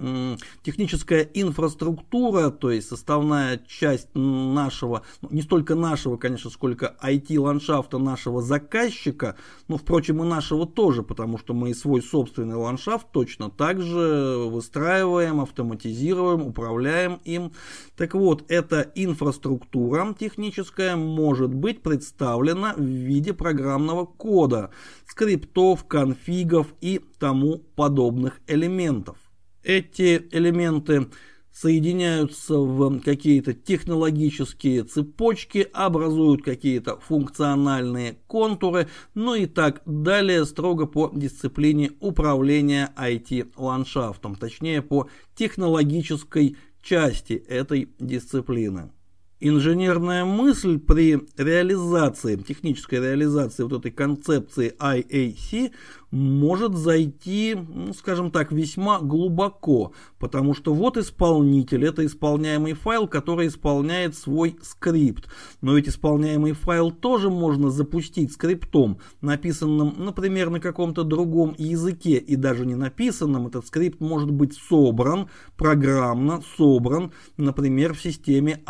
техническая 0.64 1.22
инфраструктура, 1.34 2.50
то 2.50 2.72
есть 2.72 2.90
составная 2.90 3.62
часть 3.68 4.10
нашего, 4.14 5.04
ну, 5.22 5.30
не 5.32 5.42
столько 5.42 5.76
нашего, 5.76 6.18
конечно, 6.18 6.50
сколько 6.50 6.96
IT-ландшафта 7.04 7.98
нашего 7.98 8.42
заказчика, 8.42 9.36
но, 9.68 9.78
впрочем, 9.78 10.24
и 10.24 10.28
нашего 10.28 10.66
тоже, 10.66 11.04
потому 11.04 11.38
что 11.38 11.54
мы 11.54 11.72
и 11.72 11.74
свой 11.74 12.02
собственный 12.02 12.56
ландшафт 12.56 13.08
точно 13.12 13.50
так 13.50 13.82
же 13.82 14.48
выстраиваем, 14.50 15.42
автоматизируем, 15.42 16.42
управляем 16.42 17.20
им. 17.26 17.52
Так 17.96 18.14
вот, 18.14 18.44
эта 18.50 18.92
инфраструктура 18.96 20.16
техническая 20.18 20.96
может 20.96 21.54
быть 21.54 21.82
представлена 21.82 22.74
в 22.76 22.82
виде 22.82 23.34
программного 23.34 24.06
кода, 24.06 24.72
скриптов, 25.08 25.86
конфигов 25.86 26.68
и 26.82 27.02
тому 27.20 27.60
подобных 27.76 28.40
элементов. 28.48 29.18
Эти 29.64 30.28
элементы 30.32 31.08
соединяются 31.52 32.60
в 32.60 33.00
какие-то 33.00 33.54
технологические 33.54 34.84
цепочки, 34.84 35.68
образуют 35.74 36.44
какие-то 36.44 37.00
функциональные 37.00 38.18
контуры, 38.28 38.88
ну 39.16 39.34
и 39.34 39.48
так 39.48 39.82
далее, 39.86 40.46
строго 40.46 40.86
по 40.86 41.12
дисциплине 41.14 41.94
управления 42.00 42.94
IT-ландшафтом, 42.96 44.36
точнее 44.36 44.84
по 44.84 45.10
технологической 45.36 46.58
части 46.84 47.34
этой 47.34 47.90
дисциплины. 48.00 48.92
Инженерная 49.40 50.26
мысль 50.26 50.80
при 50.80 51.20
реализации, 51.38 52.38
технической 52.38 53.00
реализации 53.00 53.62
вот 53.64 53.74
этой 53.74 53.92
концепции 53.92 54.74
IAC 54.80 55.72
может 56.12 56.76
зайти, 56.76 57.56
ну, 57.56 57.94
скажем 57.94 58.32
так, 58.32 58.52
весьма 58.52 59.00
глубоко, 59.00 59.92
потому 60.20 60.54
что 60.54 60.74
вот 60.74 60.98
исполнитель, 60.98 61.86
это 61.86 62.06
исполняемый 62.06 62.74
файл, 62.74 63.08
который 63.08 63.48
исполняет 63.48 64.16
свой 64.16 64.58
скрипт. 64.62 65.28
Но 65.62 65.76
ведь 65.76 65.90
исполняемый 65.90 66.54
файл 66.54 66.92
тоже 66.92 67.30
можно 67.30 67.70
запустить 67.70 68.32
скриптом, 68.32 69.00
написанным, 69.22 69.96
например, 69.98 70.50
на 70.50 70.60
каком-то 70.60 71.04
другом 71.04 71.54
языке, 71.58 72.18
и 72.18 72.36
даже 72.38 72.66
не 72.66 72.76
написанным, 72.76 73.48
этот 73.48 73.68
скрипт 73.68 74.00
может 74.00 74.32
быть 74.32 74.54
собран, 74.56 75.28
программно 75.58 76.42
собран, 76.58 77.12
например, 77.36 77.94
в 77.94 78.02
системе 78.02 78.62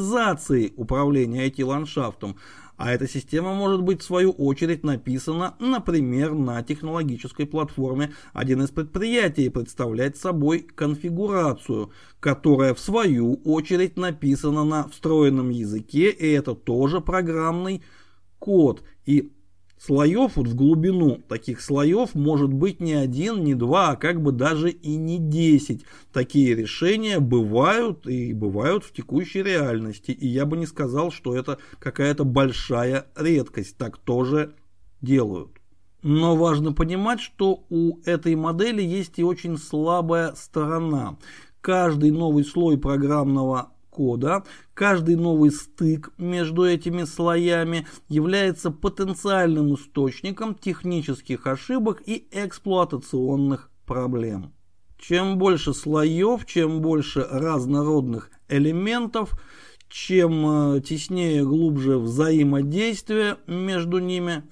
автоматизации 0.00 0.72
управления 0.76 1.48
IT-ландшафтом. 1.48 2.36
А 2.76 2.92
эта 2.92 3.06
система 3.06 3.52
может 3.52 3.82
быть 3.82 4.00
в 4.00 4.04
свою 4.06 4.30
очередь 4.30 4.84
написана, 4.84 5.54
например, 5.58 6.32
на 6.32 6.62
технологической 6.62 7.44
платформе 7.44 8.14
один 8.32 8.62
из 8.62 8.70
предприятий 8.70 9.44
и 9.44 9.50
представлять 9.50 10.16
собой 10.16 10.60
конфигурацию, 10.60 11.90
которая 12.20 12.72
в 12.72 12.80
свою 12.80 13.34
очередь 13.44 13.98
написана 13.98 14.64
на 14.64 14.88
встроенном 14.88 15.50
языке, 15.50 16.10
и 16.10 16.30
это 16.30 16.54
тоже 16.54 17.02
программный 17.02 17.82
код. 18.38 18.82
И 19.04 19.30
слоев 19.84 20.36
вот 20.36 20.46
в 20.46 20.54
глубину 20.54 21.20
таких 21.28 21.60
слоев 21.60 22.14
может 22.14 22.52
быть 22.52 22.80
не 22.80 22.92
один, 22.92 23.42
не 23.42 23.54
два, 23.54 23.90
а 23.90 23.96
как 23.96 24.22
бы 24.22 24.32
даже 24.32 24.70
и 24.70 24.96
не 24.96 25.18
десять. 25.18 25.84
Такие 26.12 26.54
решения 26.54 27.18
бывают 27.18 28.06
и 28.06 28.32
бывают 28.32 28.84
в 28.84 28.92
текущей 28.92 29.42
реальности. 29.42 30.10
И 30.10 30.26
я 30.26 30.44
бы 30.44 30.56
не 30.56 30.66
сказал, 30.66 31.10
что 31.10 31.34
это 31.34 31.58
какая-то 31.78 32.24
большая 32.24 33.06
редкость. 33.16 33.76
Так 33.76 33.96
тоже 33.96 34.54
делают. 35.00 35.50
Но 36.02 36.36
важно 36.36 36.72
понимать, 36.72 37.20
что 37.20 37.64
у 37.68 38.00
этой 38.04 38.34
модели 38.34 38.82
есть 38.82 39.18
и 39.18 39.24
очень 39.24 39.58
слабая 39.58 40.34
сторона. 40.34 41.18
Каждый 41.60 42.10
новый 42.10 42.44
слой 42.44 42.78
программного 42.78 43.72
кода, 44.00 44.44
каждый 44.72 45.16
новый 45.16 45.50
стык 45.50 46.10
между 46.16 46.64
этими 46.64 47.04
слоями 47.04 47.86
является 48.08 48.70
потенциальным 48.70 49.74
источником 49.74 50.54
технических 50.54 51.46
ошибок 51.46 52.02
и 52.06 52.26
эксплуатационных 52.32 53.70
проблем. 53.84 54.54
Чем 54.98 55.36
больше 55.36 55.74
слоев, 55.74 56.46
чем 56.46 56.80
больше 56.80 57.26
разнородных 57.30 58.30
элементов, 58.48 59.38
чем 59.90 60.76
э, 60.76 60.80
теснее, 60.80 61.44
глубже 61.44 61.98
взаимодействие 61.98 63.36
между 63.46 63.98
ними, 63.98 64.44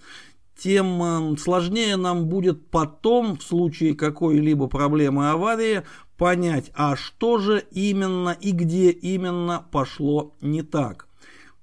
тем 0.59 1.03
э, 1.03 1.37
сложнее 1.39 1.97
нам 1.97 2.27
будет 2.27 2.69
потом, 2.69 3.37
в 3.37 3.43
случае 3.43 3.95
какой-либо 3.95 4.67
проблемы 4.67 5.31
аварии, 5.31 5.85
понять, 6.17 6.71
а 6.75 6.97
что 6.97 7.39
же 7.39 7.65
именно 7.71 8.31
и 8.31 8.51
где 8.51 8.91
именно 8.91 9.65
пошло 9.71 10.35
не 10.41 10.63
так. 10.63 11.08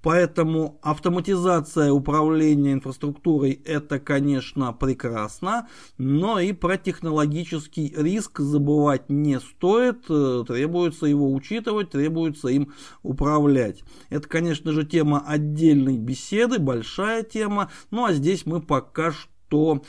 Поэтому 0.06 0.78
автоматизация 0.84 1.92
управления 1.92 2.74
инфраструктурой 2.74 3.54
это, 3.66 4.00
конечно, 4.00 4.72
прекрасно, 4.72 5.68
но 5.98 6.40
и 6.40 6.54
про 6.54 6.78
технологический 6.78 7.92
риск 7.98 8.40
забывать 8.40 9.10
не 9.10 9.40
стоит, 9.40 10.06
э, 10.08 10.44
требуется 10.48 11.08
его 11.08 11.34
учитывать, 11.34 11.90
требуется 11.90 12.50
им 12.50 12.72
управлять. 13.02 13.84
Это, 14.12 14.30
конечно 14.30 14.74
же, 14.74 14.86
тема 14.86 15.24
отдельной 15.26 15.98
беседы, 15.98 16.60
большая 16.60 17.24
тема, 17.24 17.72
ну 17.90 18.06
а 18.06 18.14
здесь 18.14 18.46
мы 18.46 18.62
пока 18.62 19.12
что 19.12 19.82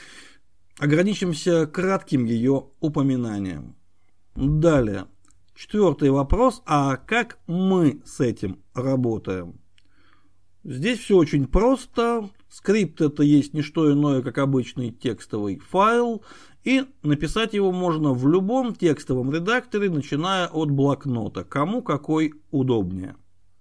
ограничимся 0.79 1.67
кратким 1.67 2.25
ее 2.25 2.69
упоминанием. 2.79 3.75
Далее. 4.35 5.05
Четвертый 5.53 6.09
вопрос. 6.09 6.63
А 6.65 6.95
как 6.95 7.37
мы 7.45 8.01
с 8.03 8.19
этим 8.19 8.63
работаем? 8.73 9.59
Здесь 10.67 10.99
все 10.99 11.15
очень 11.15 11.47
просто. 11.47 12.29
Скрипт 12.49 12.99
это 12.99 13.23
есть 13.23 13.53
не 13.53 13.61
что 13.61 13.89
иное, 13.89 14.21
как 14.21 14.37
обычный 14.37 14.91
текстовый 14.91 15.59
файл. 15.59 16.23
И 16.65 16.83
написать 17.03 17.53
его 17.53 17.71
можно 17.71 18.11
в 18.11 18.27
любом 18.27 18.75
текстовом 18.75 19.31
редакторе, 19.31 19.89
начиная 19.89 20.47
от 20.47 20.69
блокнота. 20.69 21.45
Кому 21.45 21.81
какой 21.81 22.33
удобнее. 22.51 23.15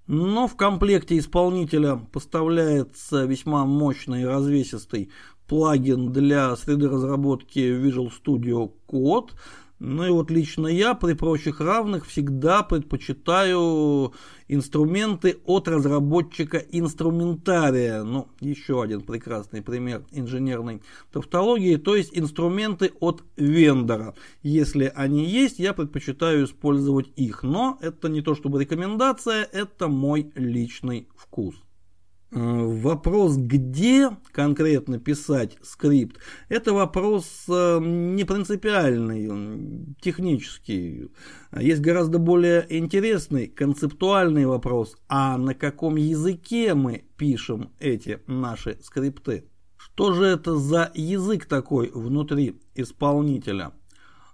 Но 0.09 0.49
в 0.49 0.57
комплекте 0.57 1.17
исполнителя 1.17 1.95
поставляется 1.95 3.25
весьма 3.25 3.65
мощный 3.65 4.23
и 4.23 4.27
развесистый 4.27 5.11
плагин 5.47 6.13
для 6.13 6.57
среды 6.57 6.89
разработки 6.89 7.61
Visual 7.61 8.11
Studio 8.11 8.73
Code– 8.89 9.31
ну 9.79 10.07
и 10.07 10.11
вот 10.11 10.31
лично 10.31 10.69
я 10.69 10.95
при 10.95 11.13
прочих 11.13 11.61
равных 11.61 12.07
всегда 12.07 12.63
предпочитаю 12.63 14.15
инструменты 14.49 15.39
от 15.45 15.69
разработчика 15.69 16.59
инструментария. 16.59 18.03
Ну, 18.03 18.29
еще 18.41 18.83
один 18.83 19.03
прекрасный 19.03 19.61
пример 19.61 20.05
инженерной 20.13 20.83
тавтологии, 21.13 21.77
то 21.77 21.95
есть 21.95 22.17
инструменты 22.17 22.93
от 23.01 23.23
вендора. 23.37 24.15
Если 24.43 24.91
они 24.95 25.27
есть, 25.27 25.59
я 25.59 25.75
предпочитаю 25.75 26.47
использовать 26.47 27.11
их. 27.17 27.43
Но 27.43 27.79
это 27.83 28.09
не 28.09 28.23
то 28.23 28.35
чтобы 28.35 28.61
рекомендация, 28.63 29.45
это 29.45 29.89
мой 29.89 30.33
личный 30.37 31.07
вкус. 31.17 31.55
Э, 32.33 32.39
вопрос, 32.39 33.37
где 33.37 34.11
конкретно 34.33 34.99
писать 34.99 35.57
скрипт, 35.63 36.19
это 36.49 36.73
вопрос 36.73 37.45
э, 37.49 37.79
не 37.81 38.25
принципиальный, 38.25 39.97
технический. 40.01 41.09
Есть 41.57 41.81
гораздо 41.81 42.19
более 42.19 42.67
интересный, 42.69 43.47
концептуальный 43.47 44.45
вопрос, 44.45 44.97
а 45.09 45.39
на 45.39 45.55
каком 45.55 45.97
языке 45.97 46.75
мы 46.75 47.05
пишем 47.17 47.71
эти 47.79 48.19
наши 48.27 48.77
скрипты? 48.83 49.45
Что 49.77 50.13
же 50.13 50.25
это 50.25 50.57
за 50.57 50.91
язык 50.95 51.47
такой 51.47 51.93
внутри 51.95 52.61
исполнителя? 52.75 53.73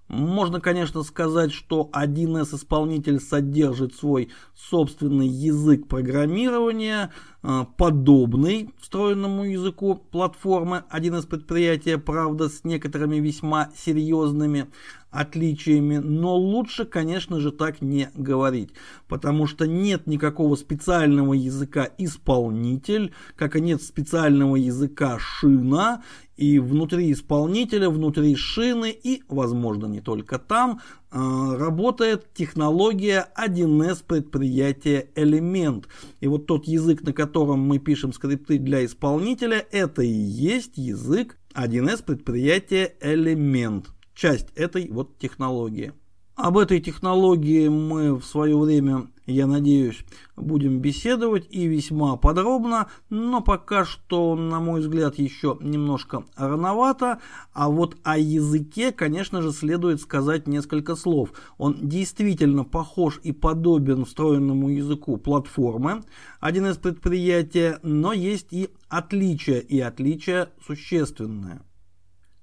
Можно, 0.08 0.60
конечно, 0.60 1.02
сказать, 1.04 1.52
что 1.52 1.90
1С 1.90 2.54
исполнитель 2.54 3.18
содержит 3.18 3.94
свой 3.94 4.30
собственный 4.54 5.26
язык 5.26 5.88
программирования, 5.88 7.10
э, 7.42 7.64
подобный 7.76 8.70
встроенному 8.80 9.44
языку 9.44 9.94
платформы 9.94 10.84
1С 10.90 11.26
предприятия, 11.26 11.98
правда, 11.98 12.48
с 12.48 12.64
некоторыми 12.64 13.16
весьма 13.16 13.70
серьезными 13.76 14.68
отличиями, 15.12 15.98
но 15.98 16.34
лучше, 16.36 16.86
конечно 16.86 17.38
же, 17.38 17.52
так 17.52 17.82
не 17.82 18.10
говорить, 18.14 18.70
потому 19.08 19.46
что 19.46 19.66
нет 19.66 20.06
никакого 20.06 20.56
специального 20.56 21.34
языка 21.34 21.88
исполнитель, 21.98 23.12
как 23.36 23.54
и 23.54 23.60
нет 23.60 23.82
специального 23.82 24.56
языка 24.56 25.18
шина, 25.18 26.02
и 26.38 26.58
внутри 26.58 27.12
исполнителя, 27.12 27.90
внутри 27.90 28.34
шины 28.34 28.90
и, 28.90 29.22
возможно, 29.28 29.86
не 29.86 30.00
только 30.00 30.38
там, 30.38 30.80
работает 31.12 32.32
технология 32.32 33.28
1С 33.36 34.02
предприятия 34.04 35.10
Элемент. 35.14 35.86
И 36.20 36.26
вот 36.26 36.46
тот 36.46 36.66
язык, 36.66 37.02
на 37.02 37.12
котором 37.12 37.60
мы 37.60 37.78
пишем 37.78 38.12
скрипты 38.12 38.58
для 38.58 38.84
исполнителя, 38.84 39.66
это 39.70 40.02
и 40.02 40.08
есть 40.08 40.78
язык 40.78 41.38
1С 41.54 42.02
предприятия 42.02 42.94
Элемент 43.00 43.90
часть 44.14 44.48
этой 44.54 44.88
вот 44.90 45.18
технологии. 45.18 45.92
Об 46.34 46.56
этой 46.56 46.80
технологии 46.80 47.68
мы 47.68 48.18
в 48.18 48.24
свое 48.24 48.56
время, 48.58 49.08
я 49.26 49.46
надеюсь, 49.46 50.02
будем 50.34 50.78
беседовать 50.78 51.46
и 51.50 51.66
весьма 51.66 52.16
подробно, 52.16 52.88
но 53.10 53.42
пока 53.42 53.84
что, 53.84 54.34
на 54.34 54.58
мой 54.58 54.80
взгляд, 54.80 55.18
еще 55.18 55.58
немножко 55.60 56.24
рановато. 56.34 57.20
А 57.52 57.68
вот 57.68 57.98
о 58.02 58.16
языке, 58.16 58.92
конечно 58.92 59.42
же, 59.42 59.52
следует 59.52 60.00
сказать 60.00 60.48
несколько 60.48 60.96
слов. 60.96 61.34
Он 61.58 61.76
действительно 61.82 62.64
похож 62.64 63.20
и 63.22 63.32
подобен 63.32 64.06
встроенному 64.06 64.70
языку 64.70 65.18
платформы, 65.18 66.02
один 66.40 66.66
из 66.66 66.78
предприятий, 66.78 67.74
но 67.82 68.14
есть 68.14 68.48
и 68.52 68.70
отличия, 68.88 69.58
и 69.58 69.80
отличия 69.80 70.48
существенные. 70.66 71.60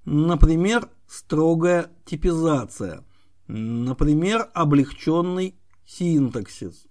Например, 0.06 0.88
строгая 1.08 1.88
типизация. 2.06 3.04
Например, 3.50 4.48
облегченный 4.54 5.56
синтаксис. 5.84 6.86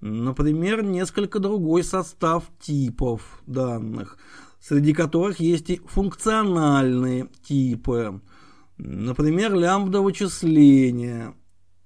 Например, 0.00 0.82
несколько 0.82 1.38
другой 1.38 1.84
состав 1.84 2.50
типов 2.58 3.40
данных, 3.46 4.18
среди 4.60 4.92
которых 4.92 5.38
есть 5.38 5.70
и 5.70 5.80
функциональные 5.86 7.28
типы. 7.44 8.20
Например, 8.76 9.54
лямбда 9.54 10.00
вычисления, 10.00 11.32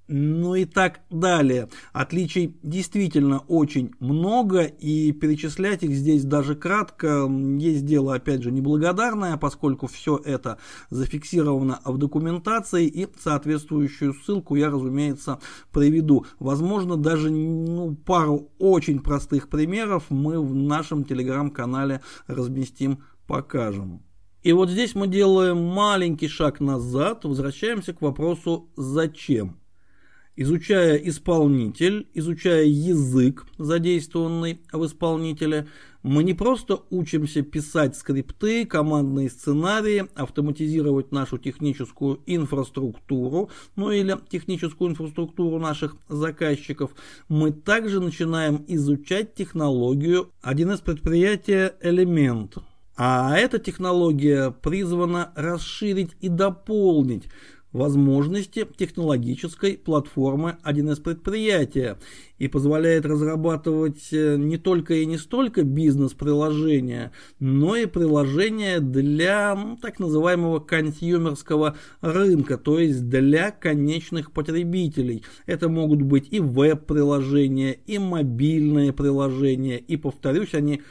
ну 0.08 0.54
и 0.54 0.64
так 0.64 1.00
далее. 1.10 1.68
Отличий 1.92 2.56
действительно 2.62 3.40
очень 3.48 3.92
много, 4.00 4.62
и 4.62 5.12
перечислять 5.12 5.82
их 5.82 5.92
здесь 5.92 6.24
даже 6.24 6.54
кратко 6.54 7.28
есть 7.58 7.84
дело, 7.84 8.14
опять 8.14 8.42
же, 8.42 8.50
неблагодарное, 8.50 9.36
поскольку 9.36 9.86
все 9.86 10.20
это 10.24 10.58
зафиксировано 10.90 11.80
в 11.84 11.98
документации, 11.98 12.86
и 12.86 13.08
соответствующую 13.18 14.14
ссылку 14.14 14.56
я, 14.56 14.70
разумеется, 14.70 15.38
приведу. 15.72 16.26
Возможно, 16.38 16.96
даже 16.96 17.30
ну, 17.30 17.94
пару 17.94 18.50
очень 18.58 19.00
простых 19.00 19.48
примеров 19.48 20.04
мы 20.10 20.40
в 20.40 20.54
нашем 20.54 21.04
телеграм-канале 21.04 22.00
разместим, 22.26 23.02
покажем. 23.26 24.02
И 24.42 24.52
вот 24.52 24.68
здесь 24.68 24.94
мы 24.94 25.08
делаем 25.08 25.64
маленький 25.64 26.28
шаг 26.28 26.60
назад, 26.60 27.24
возвращаемся 27.24 27.94
к 27.94 28.02
вопросу 28.02 28.68
«Зачем?». 28.76 29.63
Изучая 30.36 30.96
исполнитель, 30.96 32.08
изучая 32.12 32.64
язык, 32.64 33.46
задействованный 33.56 34.62
в 34.72 34.84
исполнителе, 34.84 35.68
мы 36.02 36.24
не 36.24 36.34
просто 36.34 36.80
учимся 36.90 37.42
писать 37.42 37.96
скрипты, 37.96 38.66
командные 38.66 39.30
сценарии, 39.30 40.08
автоматизировать 40.16 41.12
нашу 41.12 41.38
техническую 41.38 42.20
инфраструктуру, 42.26 43.48
ну 43.76 43.92
или 43.92 44.16
техническую 44.28 44.90
инфраструктуру 44.90 45.60
наших 45.60 45.94
заказчиков, 46.08 46.90
мы 47.28 47.52
также 47.52 48.00
начинаем 48.00 48.64
изучать 48.66 49.34
технологию 49.36 50.32
1С 50.42 50.82
предприятия 50.82 51.76
«Элемент». 51.80 52.56
А 52.96 53.36
эта 53.36 53.60
технология 53.60 54.50
призвана 54.50 55.32
расширить 55.36 56.16
и 56.20 56.28
дополнить 56.28 57.24
возможности 57.74 58.66
технологической 58.76 59.76
платформы 59.76 60.56
1С 60.64 61.02
предприятия 61.02 61.98
и 62.38 62.46
позволяет 62.46 63.04
разрабатывать 63.04 64.12
э, 64.12 64.37
не 64.37 64.58
только 64.58 64.94
и 64.94 65.06
не 65.06 65.18
столько 65.18 65.64
бизнес-приложения, 65.64 67.10
но 67.40 67.74
и 67.74 67.87
приложения 67.87 68.78
для 68.78 69.76
так 69.82 69.98
называемого 69.98 70.60
консюмерского 70.60 71.76
рынка, 72.00 72.58
то 72.58 72.78
есть 72.78 73.08
для 73.08 73.50
конечных 73.50 74.30
потребителей. 74.30 75.24
Это 75.46 75.68
могут 75.68 76.00
быть 76.00 76.28
и 76.30 76.38
веб-приложения, 76.38 77.72
и 77.72 77.98
мобильные 77.98 78.92
приложения, 78.92 79.78
и, 79.78 79.96
повторюсь, 79.96 80.54
они 80.54 80.82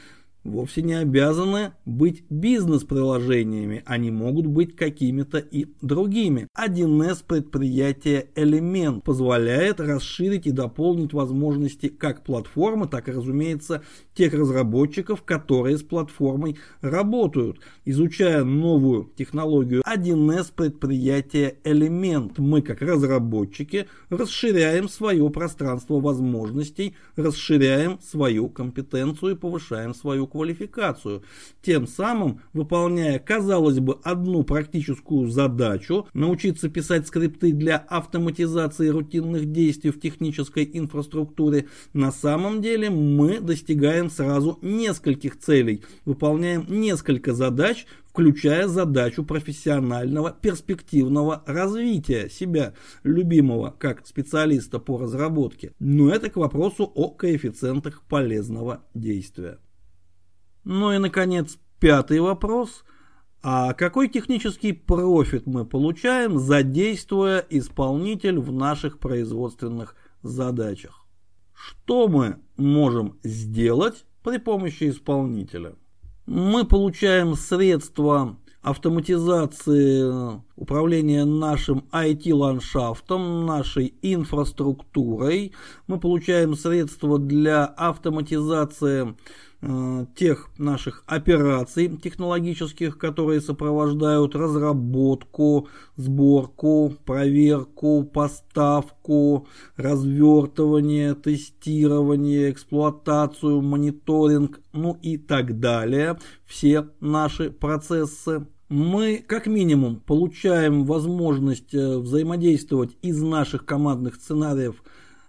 вовсе 0.44 0.82
не 0.82 0.94
обязаны 0.94 1.72
быть 1.84 2.24
бизнес-приложениями, 2.30 3.82
они 3.86 4.10
могут 4.10 4.46
быть 4.46 4.76
какими-то 4.76 5.38
и 5.38 5.66
другими. 5.80 6.46
1С 6.56 7.24
предприятие 7.26 8.28
Элемент 8.34 9.04
позволяет 9.04 9.80
расширить 9.80 10.46
и 10.46 10.50
дополнить 10.50 11.12
возможности 11.12 11.88
как 11.88 12.22
платформы, 12.22 12.86
так 12.86 13.08
и, 13.08 13.12
разумеется, 13.12 13.82
тех 14.14 14.34
разработчиков, 14.34 15.22
которые 15.22 15.78
с 15.78 15.82
платформой 15.82 16.56
работают. 16.80 17.58
Изучая 17.84 18.44
новую 18.44 19.10
технологию 19.16 19.82
1С 19.82 20.52
предприятие 20.54 21.56
Элемент, 21.64 22.38
мы 22.38 22.62
как 22.62 22.82
разработчики 22.82 23.86
расширяем 24.10 24.88
свое 24.88 25.28
пространство 25.30 26.00
возможностей, 26.00 26.96
расширяем 27.16 27.98
свою 28.00 28.48
компетенцию 28.48 29.32
и 29.32 29.36
повышаем 29.36 29.94
свою 29.94 30.26
квалификацию, 30.34 31.22
тем 31.62 31.86
самым 31.86 32.40
выполняя, 32.52 33.20
казалось 33.20 33.78
бы, 33.78 34.00
одну 34.02 34.42
практическую 34.42 35.28
задачу, 35.28 36.08
научиться 36.12 36.68
писать 36.68 37.06
скрипты 37.06 37.52
для 37.52 37.76
автоматизации 37.76 38.88
рутинных 38.88 39.52
действий 39.52 39.90
в 39.90 40.00
технической 40.00 40.68
инфраструктуре, 40.72 41.68
на 41.92 42.10
самом 42.10 42.60
деле 42.60 42.90
мы 42.90 43.38
достигаем 43.38 44.10
сразу 44.10 44.58
нескольких 44.60 45.38
целей, 45.38 45.84
выполняем 46.04 46.66
несколько 46.68 47.32
задач, 47.32 47.86
включая 48.14 48.66
задачу 48.66 49.24
профессионального 49.24 50.32
перспективного 50.32 51.44
развития 51.46 52.28
себя, 52.28 52.74
любимого 53.04 53.74
как 53.78 54.04
специалиста 54.04 54.80
по 54.80 54.98
разработке. 54.98 55.72
Но 55.78 56.10
это 56.10 56.28
к 56.28 56.36
вопросу 56.36 56.90
о 56.92 57.10
коэффициентах 57.10 58.02
полезного 58.08 58.84
действия. 58.94 59.58
Ну 60.64 60.92
и, 60.92 60.98
наконец, 60.98 61.58
пятый 61.78 62.20
вопрос. 62.20 62.84
А 63.42 63.74
какой 63.74 64.08
технический 64.08 64.72
профит 64.72 65.46
мы 65.46 65.66
получаем, 65.66 66.38
задействуя 66.38 67.44
исполнитель 67.50 68.38
в 68.38 68.50
наших 68.50 68.98
производственных 68.98 69.94
задачах? 70.22 71.04
Что 71.52 72.08
мы 72.08 72.38
можем 72.56 73.18
сделать 73.22 74.06
при 74.22 74.38
помощи 74.38 74.88
исполнителя? 74.88 75.74
Мы 76.24 76.64
получаем 76.64 77.34
средства 77.34 78.38
автоматизации 78.62 80.40
управления 80.56 81.26
нашим 81.26 81.84
IT-ландшафтом, 81.92 83.44
нашей 83.44 83.94
инфраструктурой. 84.00 85.52
Мы 85.86 86.00
получаем 86.00 86.54
средства 86.54 87.18
для 87.18 87.66
автоматизации 87.66 89.14
Э, 89.14 89.14
тех 90.14 90.50
наших 90.58 91.02
операций 91.06 91.88
технологических, 91.96 92.98
которые 92.98 93.40
сопровождают 93.40 94.34
разработку, 94.34 95.68
сборку, 95.96 96.94
проверку, 97.04 98.04
поставку, 98.04 99.46
развертывание, 99.76 101.14
тестирование, 101.14 102.50
эксплуатацию, 102.50 103.62
мониторинг, 103.62 104.60
ну 104.72 104.98
и 105.02 105.16
так 105.16 105.58
далее. 105.58 106.18
Все 106.44 106.88
наши 107.00 107.50
процессы 107.50 108.46
мы 108.68 109.24
как 109.26 109.46
минимум 109.46 110.00
получаем 110.00 110.84
возможность 110.84 111.74
э, 111.74 111.98
взаимодействовать 111.98 112.96
из 113.02 113.22
наших 113.22 113.64
командных 113.64 114.16
сценариев 114.16 114.82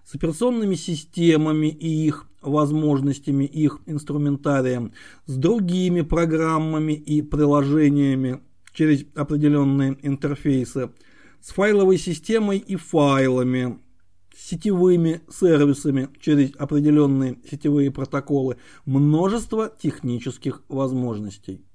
с 0.06 0.16
операционными 0.16 0.76
системами 0.76 1.68
и 1.68 2.08
их 2.08 2.28
возможностями 2.46 3.46
их 3.46 3.82
инструментарием, 3.86 4.94
с 5.26 5.36
другими 5.36 6.02
программами 6.02 6.94
и 6.94 7.22
приложениями 7.22 8.42
через 8.74 9.06
определенные 9.16 9.98
интерфейсы, 10.02 10.92
с 11.42 11.52
файловой 11.52 11.98
системой 11.98 12.58
и 12.58 12.76
файлами, 12.76 13.80
с 14.36 14.50
сетевыми 14.50 15.22
сервисами 15.30 16.10
через 16.20 16.52
определенные 16.58 17.40
сетевые 17.50 17.92
протоколы, 17.92 18.58
множество 18.86 19.72
технических 19.82 20.64
возможностей. 20.68 21.66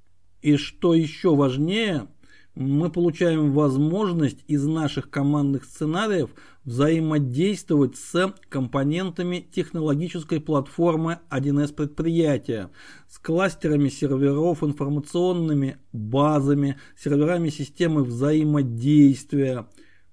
И 0.42 0.56
что 0.56 0.94
еще 0.94 1.34
важнее– 1.34 2.06
мы 2.54 2.90
получаем 2.90 3.52
возможность 3.52 4.44
из 4.48 4.66
наших 4.66 5.08
командных 5.08 5.64
сценариев 5.64 6.30
взаимодействовать 6.64 7.96
с 7.96 8.34
компонентами 8.48 9.46
технологической 9.52 10.40
платформы 10.40 11.20
1С 11.30 11.72
предприятия, 11.72 12.70
с 13.08 13.18
кластерами 13.18 13.88
серверов, 13.88 14.62
информационными 14.62 15.78
базами, 15.92 16.76
серверами 16.98 17.50
системы 17.50 18.02
взаимодействия, 18.02 19.66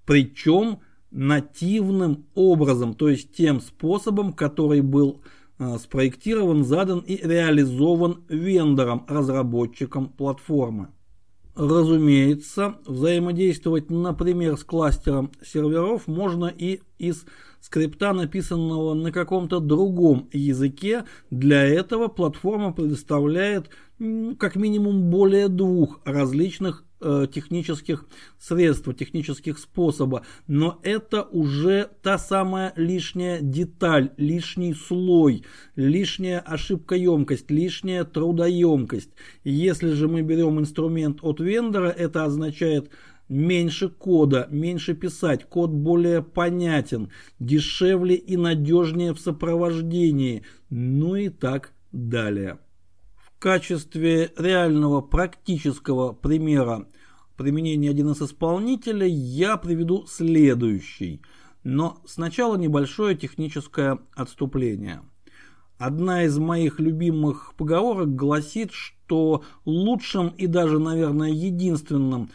причем 0.06 0.80
нативным 1.10 2.28
образом, 2.36 2.93
то 2.93 3.10
есть 3.10 3.34
тем 3.36 3.62
способом, 3.62 4.34
который 4.34 4.82
был 4.82 5.21
э, 5.58 5.78
спроектирован, 5.80 6.63
задан 6.63 7.00
и 7.00 7.17
реализован 7.17 8.23
вендором, 8.30 9.06
разработчиком 9.08 10.10
платформы. 10.10 10.89
Разумеется, 11.58 12.76
взаимодействовать, 12.86 13.89
например, 13.89 14.58
с 14.58 14.63
кластером 14.63 15.32
серверов 15.43 16.06
можно 16.06 16.46
и 16.46 16.82
из 17.00 17.26
скрипта, 17.62 18.13
написанного 18.13 18.93
на 18.93 19.12
каком-то 19.12 19.60
другом 19.60 20.30
языке. 20.32 21.06
Для 21.32 21.63
этого 21.63 22.10
платформа 22.10 22.74
предоставляет 22.74 23.72
как 24.38 24.56
минимум 24.56 25.10
более 25.10 25.48
двух 25.48 26.00
различных 26.06 26.84
технических 26.99 28.05
средств, 28.39 28.93
технических 28.95 29.60
способов, 29.60 30.25
но 30.47 30.79
это 30.83 31.23
уже 31.23 31.89
та 32.01 32.17
самая 32.17 32.73
лишняя 32.75 33.39
деталь, 33.41 34.12
лишний 34.17 34.73
слой, 34.73 35.43
лишняя 35.75 36.39
ошибкоемкость, 36.39 37.51
лишняя 37.51 38.03
трудоемкость. 38.03 39.12
Если 39.43 39.91
же 39.91 40.07
мы 40.07 40.21
берем 40.21 40.60
инструмент 40.60 41.19
от 41.21 41.39
вендора, 41.39 41.89
это 41.89 42.25
означает 42.25 42.89
меньше 43.29 43.89
кода, 43.89 44.47
меньше 44.49 44.93
писать, 44.93 45.45
код 45.45 45.69
более 45.69 46.23
понятен, 46.23 47.12
дешевле 47.39 48.15
и 48.15 48.38
надежнее 48.38 49.13
в 49.13 49.19
сопровождении, 49.19 50.43
ну 50.69 51.15
и 51.15 51.29
так 51.29 51.73
далее. 51.91 52.60
В 53.38 53.39
качестве 53.39 54.34
реального 54.36 55.00
практического 55.00 56.12
примера 56.12 56.88
применения 57.38 57.91
1С 57.91 58.26
исполнителя 58.26 59.06
я 59.06 59.58
приведу 59.58 60.08
следующий, 60.08 61.21
но 61.63 62.02
сначала 62.08 62.58
небольшое 62.58 63.15
техническое 63.15 64.00
отступление. 64.15 65.04
Одна 65.78 66.23
из 66.23 66.39
моих 66.39 66.80
любимых 66.80 67.54
поговорок 67.56 68.15
гласит, 68.15 68.71
что 68.71 69.43
лучшим 69.65 70.30
и 70.30 70.47
даже, 70.47 70.80
наверное, 70.80 71.30
единственным 71.30 72.32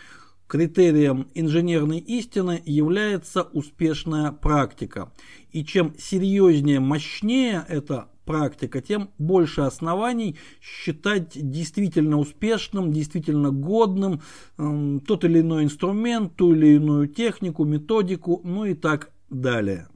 критерием 0.46 1.26
инженерной 1.34 1.98
истины 1.98 2.62
является 2.64 3.42
успешная 3.42 4.30
практика. 4.30 5.10
И 5.50 5.64
чем 5.64 5.94
серьезнее, 5.98 6.78
мощнее 6.78 7.66
эта 7.68 8.11
практика, 8.24 8.80
тем 8.80 9.10
больше 9.18 9.62
оснований 9.62 10.36
считать 10.60 11.30
действительно 11.34 12.18
успешным, 12.18 12.92
действительно 12.92 13.50
годным 13.50 14.20
э, 14.58 15.00
тот 15.06 15.24
или 15.24 15.40
иной 15.40 15.64
инструмент, 15.64 16.36
ту 16.36 16.54
или 16.54 16.76
иную 16.76 17.08
технику, 17.08 17.64
методику, 17.64 18.40
ну 18.44 18.64
и 18.64 18.74
так 18.74 19.10
далее. 19.30 19.88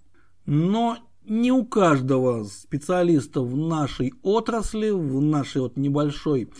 Но 0.44 0.98
не 1.24 1.50
у 1.52 1.64
каждого 1.64 2.44
специалиста 2.44 3.40
в 3.40 3.56
нашей 3.56 4.14
отрасли, 4.22 4.90
в 4.90 5.20
нашей 5.20 5.62
вот 5.62 5.76
небольшой 5.76 6.50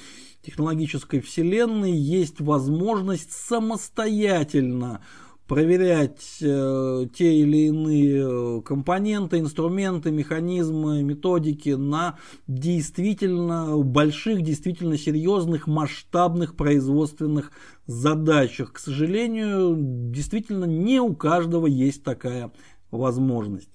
технологической 0.43 1.21
вселенной 1.21 1.93
есть 1.93 2.41
возможность 2.41 3.33
самостоятельно 3.33 5.03
проверять 5.47 6.39
э, 6.41 7.07
те 7.15 7.35
или 7.35 7.69
иные 7.69 8.63
компоненты, 8.63 9.39
инструменты, 9.39 10.11
механизмы, 10.11 11.03
методики 11.03 11.71
на 11.71 12.19
действительно 12.47 13.77
больших, 13.79 14.43
действительно 14.43 14.99
серьезных, 14.99 15.67
масштабных 15.67 16.57
производственных 16.57 17.53
задачах. 17.87 18.73
К 18.73 18.79
сожалению, 18.79 19.77
действительно 20.11 20.65
не 20.65 21.01
у 21.01 21.15
каждого 21.15 21.67
есть 21.67 22.03
такая 22.03 22.53
возможность. 22.91 23.71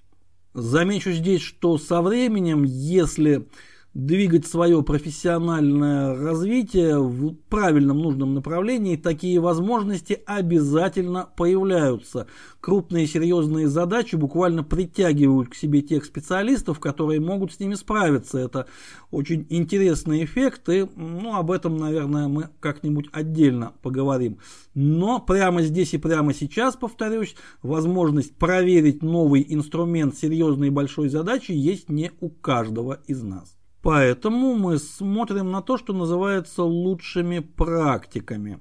Замечу 0.53 1.11
здесь, 1.11 1.41
что 1.41 1.77
со 1.77 2.01
временем, 2.01 2.63
если 2.63 3.47
двигать 3.93 4.47
свое 4.47 4.81
профессиональное 4.83 6.15
развитие 6.15 6.97
в 6.99 7.33
правильном 7.49 7.97
нужном 7.99 8.33
направлении, 8.33 8.95
такие 8.95 9.39
возможности 9.39 10.21
обязательно 10.25 11.27
появляются. 11.35 12.27
Крупные 12.61 13.05
серьезные 13.05 13.67
задачи 13.67 14.15
буквально 14.15 14.63
притягивают 14.63 15.49
к 15.49 15.55
себе 15.55 15.81
тех 15.81 16.05
специалистов, 16.05 16.79
которые 16.79 17.19
могут 17.19 17.51
с 17.51 17.59
ними 17.59 17.73
справиться. 17.73 18.37
Это 18.37 18.67
очень 19.09 19.45
интересный 19.49 20.23
эффект, 20.23 20.69
и 20.69 20.87
ну, 20.95 21.35
об 21.35 21.51
этом, 21.51 21.75
наверное, 21.75 22.29
мы 22.29 22.49
как-нибудь 22.61 23.09
отдельно 23.11 23.73
поговорим. 23.81 24.37
Но 24.73 25.19
прямо 25.19 25.63
здесь 25.63 25.93
и 25.93 25.97
прямо 25.97 26.33
сейчас, 26.33 26.77
повторюсь, 26.77 27.35
возможность 27.61 28.35
проверить 28.37 29.03
новый 29.03 29.45
инструмент 29.49 30.15
серьезной 30.15 30.69
большой 30.69 31.09
задачи 31.09 31.51
есть 31.51 31.89
не 31.89 32.11
у 32.21 32.29
каждого 32.29 33.01
из 33.05 33.21
нас. 33.21 33.60
Поэтому 33.81 34.55
мы 34.55 34.77
смотрим 34.77 35.51
на 35.51 35.61
то, 35.61 35.77
что 35.77 35.93
называется 35.93 36.63
лучшими 36.63 37.39
практиками. 37.39 38.59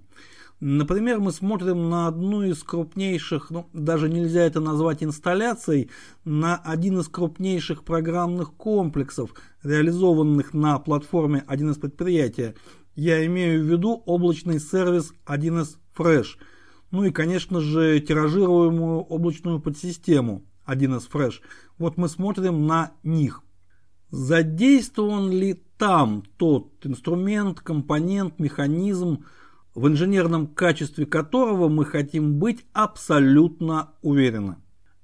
Например, 0.60 1.20
мы 1.20 1.32
смотрим 1.32 1.88
на 1.88 2.06
одну 2.06 2.42
из 2.42 2.62
крупнейших, 2.62 3.50
ну, 3.50 3.68
даже 3.72 4.10
нельзя 4.10 4.42
это 4.42 4.60
назвать 4.60 5.02
инсталляцией, 5.02 5.90
на 6.24 6.56
один 6.56 6.98
из 7.00 7.08
крупнейших 7.08 7.82
программных 7.82 8.52
комплексов, 8.54 9.32
реализованных 9.62 10.52
на 10.52 10.78
платформе 10.78 11.44
1С 11.48 11.80
предприятия. 11.80 12.54
Я 12.94 13.24
имею 13.24 13.62
в 13.62 13.66
виду 13.66 14.02
облачный 14.04 14.60
сервис 14.60 15.14
1С 15.26 15.76
Fresh. 15.96 16.36
Ну 16.90 17.04
и, 17.04 17.10
конечно 17.10 17.60
же, 17.60 17.98
тиражируемую 18.00 19.00
облачную 19.00 19.60
подсистему 19.60 20.44
1С 20.66 21.08
Fresh. 21.10 21.40
Вот 21.78 21.96
мы 21.96 22.08
смотрим 22.08 22.66
на 22.66 22.92
них 23.02 23.42
задействован 24.10 25.30
ли 25.30 25.62
там 25.78 26.22
тот 26.36 26.84
инструмент, 26.84 27.60
компонент, 27.60 28.38
механизм, 28.38 29.24
в 29.74 29.86
инженерном 29.86 30.46
качестве 30.48 31.06
которого 31.06 31.68
мы 31.68 31.84
хотим 31.84 32.38
быть 32.38 32.64
абсолютно 32.72 33.90
уверены. 34.02 34.56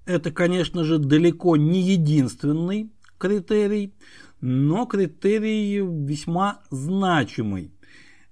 Это, 0.06 0.30
конечно 0.30 0.84
же, 0.84 0.98
далеко 0.98 1.56
не 1.56 1.80
единственный 1.80 2.92
критерий, 3.18 3.94
но 4.40 4.86
критерий 4.86 5.78
весьма 5.78 6.60
значимый. 6.70 7.72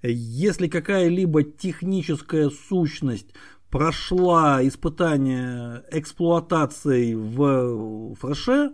Если 0.02 0.68
какая-либо 0.68 1.44
техническая 1.44 2.50
сущность 2.50 3.28
прошла 3.70 4.66
испытание 4.66 5.82
эксплуатацией 5.90 7.14
в 7.14 8.14
фреше, 8.16 8.72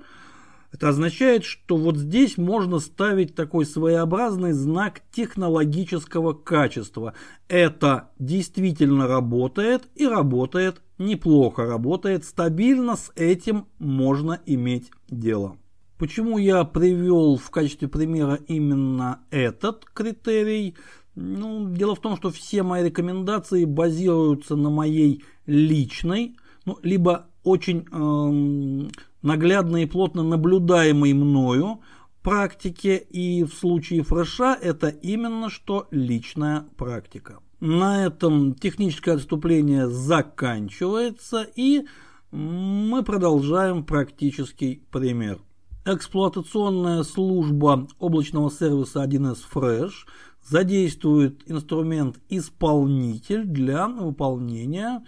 это 0.72 0.88
означает, 0.88 1.44
что 1.44 1.76
вот 1.76 1.96
здесь 1.96 2.38
можно 2.38 2.78
ставить 2.78 3.34
такой 3.34 3.66
своеобразный 3.66 4.52
знак 4.52 5.02
технологического 5.10 6.32
качества. 6.32 7.14
Это 7.48 8.10
действительно 8.18 9.08
работает 9.08 9.88
и 9.96 10.06
работает 10.06 10.80
неплохо, 10.98 11.66
работает 11.66 12.24
стабильно, 12.24 12.96
с 12.96 13.10
этим 13.16 13.66
можно 13.78 14.40
иметь 14.46 14.90
дело. 15.08 15.56
Почему 15.98 16.38
я 16.38 16.64
привел 16.64 17.36
в 17.36 17.50
качестве 17.50 17.88
примера 17.88 18.38
именно 18.46 19.20
этот 19.30 19.84
критерий? 19.84 20.76
Ну, 21.16 21.68
дело 21.68 21.94
в 21.94 22.00
том, 22.00 22.16
что 22.16 22.30
все 22.30 22.62
мои 22.62 22.84
рекомендации 22.84 23.64
базируются 23.64 24.56
на 24.56 24.70
моей 24.70 25.24
личной, 25.46 26.36
ну, 26.64 26.78
либо 26.82 27.26
очень 27.42 27.86
эм, 27.90 28.90
наглядно 29.22 29.78
и 29.78 29.86
плотно 29.86 30.22
наблюдаемой 30.22 31.12
мною 31.12 31.80
практике, 32.22 32.96
и 32.96 33.44
в 33.44 33.52
случае 33.52 34.02
фреша 34.02 34.54
это 34.60 34.88
именно 34.88 35.50
что 35.50 35.88
личная 35.90 36.66
практика. 36.76 37.40
На 37.60 38.06
этом 38.06 38.54
техническое 38.54 39.12
отступление 39.12 39.88
заканчивается, 39.88 41.46
и 41.56 41.86
мы 42.30 43.02
продолжаем 43.02 43.84
практический 43.84 44.82
пример. 44.90 45.38
Эксплуатационная 45.84 47.02
служба 47.02 47.88
облачного 47.98 48.50
сервиса 48.50 49.04
1С 49.04 49.40
Fresh 49.52 50.06
задействует 50.46 51.42
инструмент 51.50 52.20
исполнитель 52.28 53.44
для 53.44 53.88
выполнения 53.88 55.04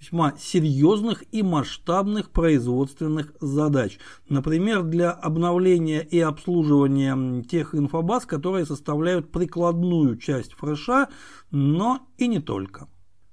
весьма 0.00 0.34
серьезных 0.38 1.24
и 1.32 1.42
масштабных 1.42 2.30
производственных 2.30 3.32
задач. 3.40 3.98
Например, 4.28 4.82
для 4.82 5.10
обновления 5.10 6.00
и 6.00 6.20
обслуживания 6.20 7.42
тех 7.42 7.74
инфобаз, 7.74 8.26
которые 8.26 8.66
составляют 8.66 9.32
прикладную 9.32 10.16
часть 10.16 10.52
фреша, 10.54 11.08
но 11.50 12.06
и 12.18 12.26
не 12.28 12.40
только. 12.40 12.88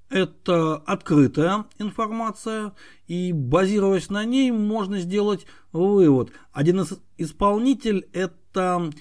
Это 0.10 0.76
открытая 0.76 1.66
информация, 1.80 2.74
и 3.08 3.34
базируясь 3.34 4.10
на 4.10 4.24
ней, 4.24 4.52
можно 4.52 5.00
сделать 5.00 5.48
вывод. 5.72 6.32
Один 6.52 6.82
из 6.82 7.00
исполнитель– 7.18 8.08
это 8.14 8.92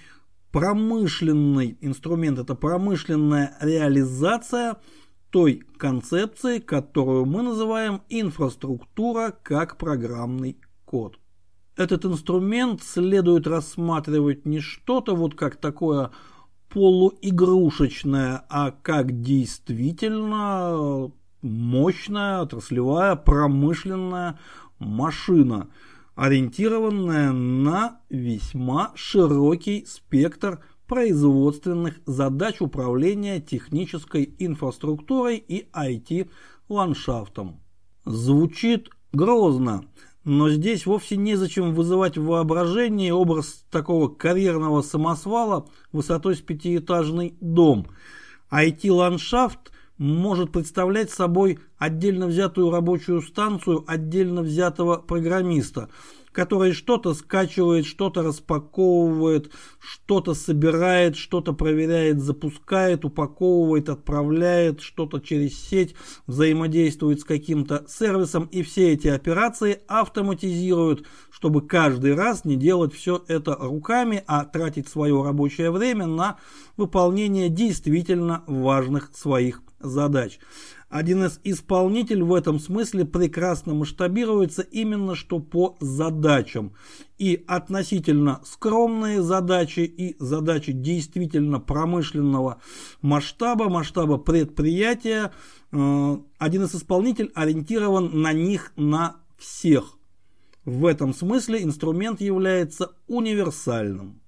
промышленный 0.53 1.77
инструмент, 1.81 2.39
это 2.39 2.55
промышленная 2.55 3.57
реализация– 3.61 4.79
той 5.33 5.63
концепции, 5.79 6.59
которую 6.59 7.25
мы 7.25 7.43
называем 7.43 8.03
инфраструктура 8.11 9.35
как 9.43 9.79
программный 9.79 10.59
код. 10.85 11.19
Этот 11.75 12.05
инструмент 12.05 12.83
следует 12.83 13.47
рассматривать 13.47 14.45
не 14.45 14.61
что-то 14.61 15.17
вот 15.17 15.35
как 15.35 15.57
такое 15.57 16.11
полуигрушечное, 16.69 18.45
а 18.51 18.73
как 18.73 19.23
действительно 19.23 21.11
мощная 21.41 22.43
отраслевая 22.43 23.17
промышленная 23.17 24.39
машина, 24.79 25.69
ориентированная 26.15 27.33
на 27.33 28.01
весьма 28.11 28.93
широкий 28.95 29.87
спектр 29.87 30.61
производственных 30.93 32.03
задач 32.05 32.61
управления 32.61 33.41
технической 33.41 34.35
инфраструктурой 34.39 35.39
и 35.39 35.67
IT-ландшафтом. 35.73 37.63
Звучит 38.05 38.91
грозно, 39.11 39.87
но 40.25 40.51
здесь 40.51 40.85
вовсе 40.85 41.17
незачем 41.17 41.73
вызывать 41.73 42.19
в 42.19 42.27
воображении 42.27 43.11
образ 43.11 43.65
такого 43.71 44.09
карьерного 44.09 44.83
самосвала 44.83 45.67
высотой 45.93 46.37
с 46.37 46.43
пятиэтажный 46.43 47.37
дом. 47.41 47.87
IT-ландшафт 48.51 49.73
может 49.97 50.53
представлять 50.53 51.11
собой 51.11 51.59
отдельно 51.79 52.27
взятую 52.27 52.71
рабочую 52.71 53.23
станцию 53.23 53.83
отдельно 53.87 54.43
взятого 54.43 54.99
программиста– 54.99 55.89
который 56.33 56.73
что-то 56.73 57.15
скачивает, 57.15 57.87
что-то 57.87 58.23
распаковывает, 58.23 59.51
что-то 59.79 60.35
собирает, 60.35 61.17
что-то 61.17 61.53
проверяет, 61.53 62.21
запускает, 62.21 63.05
упаковывает, 63.05 63.89
отправляет, 63.89 64.81
что-то 64.81 65.21
через 65.21 65.59
сеть 65.59 65.95
взаимодействует 66.27 67.21
с 67.21 67.25
каким-то 67.25 67.85
сервисом. 67.89 68.49
И 68.51 68.63
все 68.63 68.93
эти 68.93 69.09
операции 69.09 69.81
автоматизируют, 69.87 71.07
чтобы 71.31 71.61
каждый 71.61 72.15
раз 72.15 72.45
не 72.45 72.57
делать 72.57 72.95
все 72.95 73.23
это 73.29 73.55
руками, 73.55 74.25
а 74.27 74.45
тратить 74.45 74.89
свое 74.89 75.23
рабочее 75.23 75.71
время 75.71 76.07
на 76.07 76.39
выполнение 76.77 77.49
действительно 77.49 78.43
важных 78.47 79.11
своих 79.15 79.63
задач. 79.83 80.39
1С 80.93 81.41
исполнитель 81.45 82.23
в 82.23 82.35
этом 82.35 82.59
смысле 82.59 83.05
прекрасно 83.05 83.75
масштабируется 83.75 84.63
именно 84.63 85.15
что 85.15 85.39
по 85.39 85.77
задачам. 85.81 86.75
И 87.19 87.43
относительно 87.47 88.41
скромные 88.45 89.23
задачи 89.23 89.81
и 89.81 90.17
задачи 90.19 90.73
действительно 90.73 91.61
промышленного 91.61 92.61
масштаба, 93.01 93.71
масштаба 93.71 94.19
предприятия, 94.19 95.33
1С 95.73 96.25
э, 96.41 96.77
исполнитель 96.77 97.33
ориентирован 97.35 98.21
на 98.21 98.33
них 98.33 98.73
на 98.77 99.17
всех. 99.39 99.97
В 100.65 100.87
этом 100.87 101.15
смысле 101.15 101.63
инструмент 101.63 102.21
является 102.21 102.93
универсальным. 103.09 104.21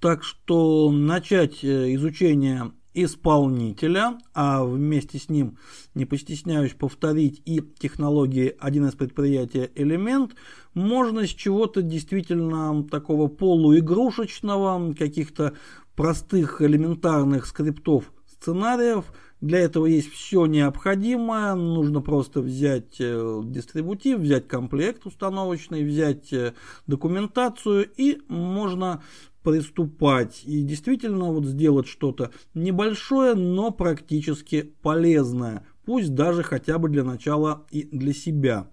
Так 0.00 0.24
что 0.24 0.90
начать 0.90 1.62
э, 1.62 1.94
изучение 1.94 2.72
исполнителя, 2.94 4.18
а 4.34 4.64
вместе 4.64 5.18
с 5.18 5.28
ним, 5.28 5.58
не 5.94 6.04
постесняюсь 6.04 6.72
повторить, 6.72 7.42
и 7.44 7.60
технологии 7.78 8.54
один 8.58 8.86
из 8.86 8.94
предприятия 8.94 9.70
элемент, 9.74 10.34
можно 10.74 11.26
с 11.26 11.30
чего-то 11.30 11.82
действительно 11.82 12.86
такого 12.88 13.28
полуигрушечного, 13.28 14.94
каких-то 14.94 15.54
простых 15.94 16.62
элементарных 16.62 17.46
скриптов 17.46 18.12
сценариев. 18.26 19.04
Для 19.40 19.58
этого 19.58 19.86
есть 19.86 20.12
все 20.12 20.46
необходимое. 20.46 21.54
Нужно 21.54 22.00
просто 22.00 22.40
взять 22.40 23.00
э, 23.00 23.40
дистрибутив, 23.44 24.20
взять 24.20 24.46
комплект 24.46 25.04
установочный, 25.04 25.84
взять 25.84 26.32
э, 26.32 26.54
документацию 26.86 27.90
и 27.96 28.20
можно 28.28 29.02
приступать 29.42 30.42
и 30.44 30.62
действительно 30.62 31.32
вот 31.32 31.44
сделать 31.46 31.86
что-то 31.86 32.30
небольшое, 32.54 33.34
но 33.34 33.70
практически 33.70 34.74
полезное, 34.82 35.66
пусть 35.84 36.14
даже 36.14 36.42
хотя 36.42 36.78
бы 36.78 36.88
для 36.88 37.04
начала 37.04 37.66
и 37.70 37.82
для 37.84 38.12
себя. 38.12 38.68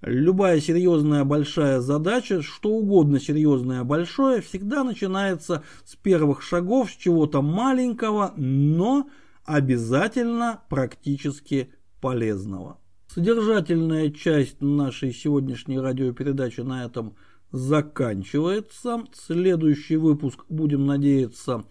Любая 0.00 0.60
серьезная 0.60 1.24
большая 1.24 1.80
задача, 1.80 2.40
что 2.40 2.70
угодно 2.70 3.18
серьезное 3.18 3.82
большое, 3.82 4.40
всегда 4.40 4.84
начинается 4.84 5.64
с 5.84 5.96
первых 5.96 6.42
шагов, 6.42 6.90
с 6.90 6.96
чего-то 6.96 7.42
маленького, 7.42 8.32
но 8.36 9.10
обязательно 9.44 10.62
практически 10.68 11.72
полезного. 12.00 12.78
Содержательная 13.08 14.10
часть 14.10 14.60
нашей 14.60 15.12
сегодняшней 15.12 15.80
радиопередачи 15.80 16.60
на 16.60 16.84
этом 16.84 17.16
заканчивается. 17.52 19.04
Следующий 19.12 19.96
выпуск, 19.96 20.44
будем 20.48 20.86
надеяться, 20.86 21.64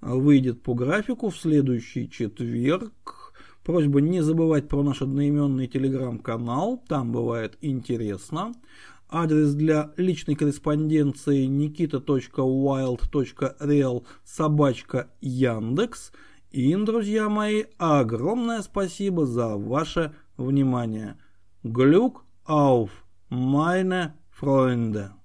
выйдет 0.00 0.62
по 0.62 0.74
графику 0.74 1.30
в 1.30 1.36
следующий 1.36 2.10
четверг. 2.10 3.32
Просьба 3.64 4.00
не 4.00 4.22
забывать 4.22 4.68
про 4.68 4.82
наш 4.82 5.02
одноименный 5.02 5.68
телеграм-канал, 5.68 6.82
там 6.88 7.12
бывает 7.12 7.56
интересно. 7.60 8.54
Адрес 9.08 9.54
для 9.54 9.92
личной 9.96 10.34
корреспонденции 10.34 11.46
nikita.wild.real 11.46 14.04
собачка 14.24 15.10
Яндекс. 15.20 16.10
И, 16.50 16.74
друзья 16.76 17.28
мои, 17.28 17.66
огромное 17.78 18.62
спасибо 18.62 19.26
за 19.26 19.56
ваше 19.56 20.12
внимание. 20.36 21.16
Глюк 21.62 22.24
auf 22.46 22.90
meine 23.30 24.14
Freunde. 24.40 25.21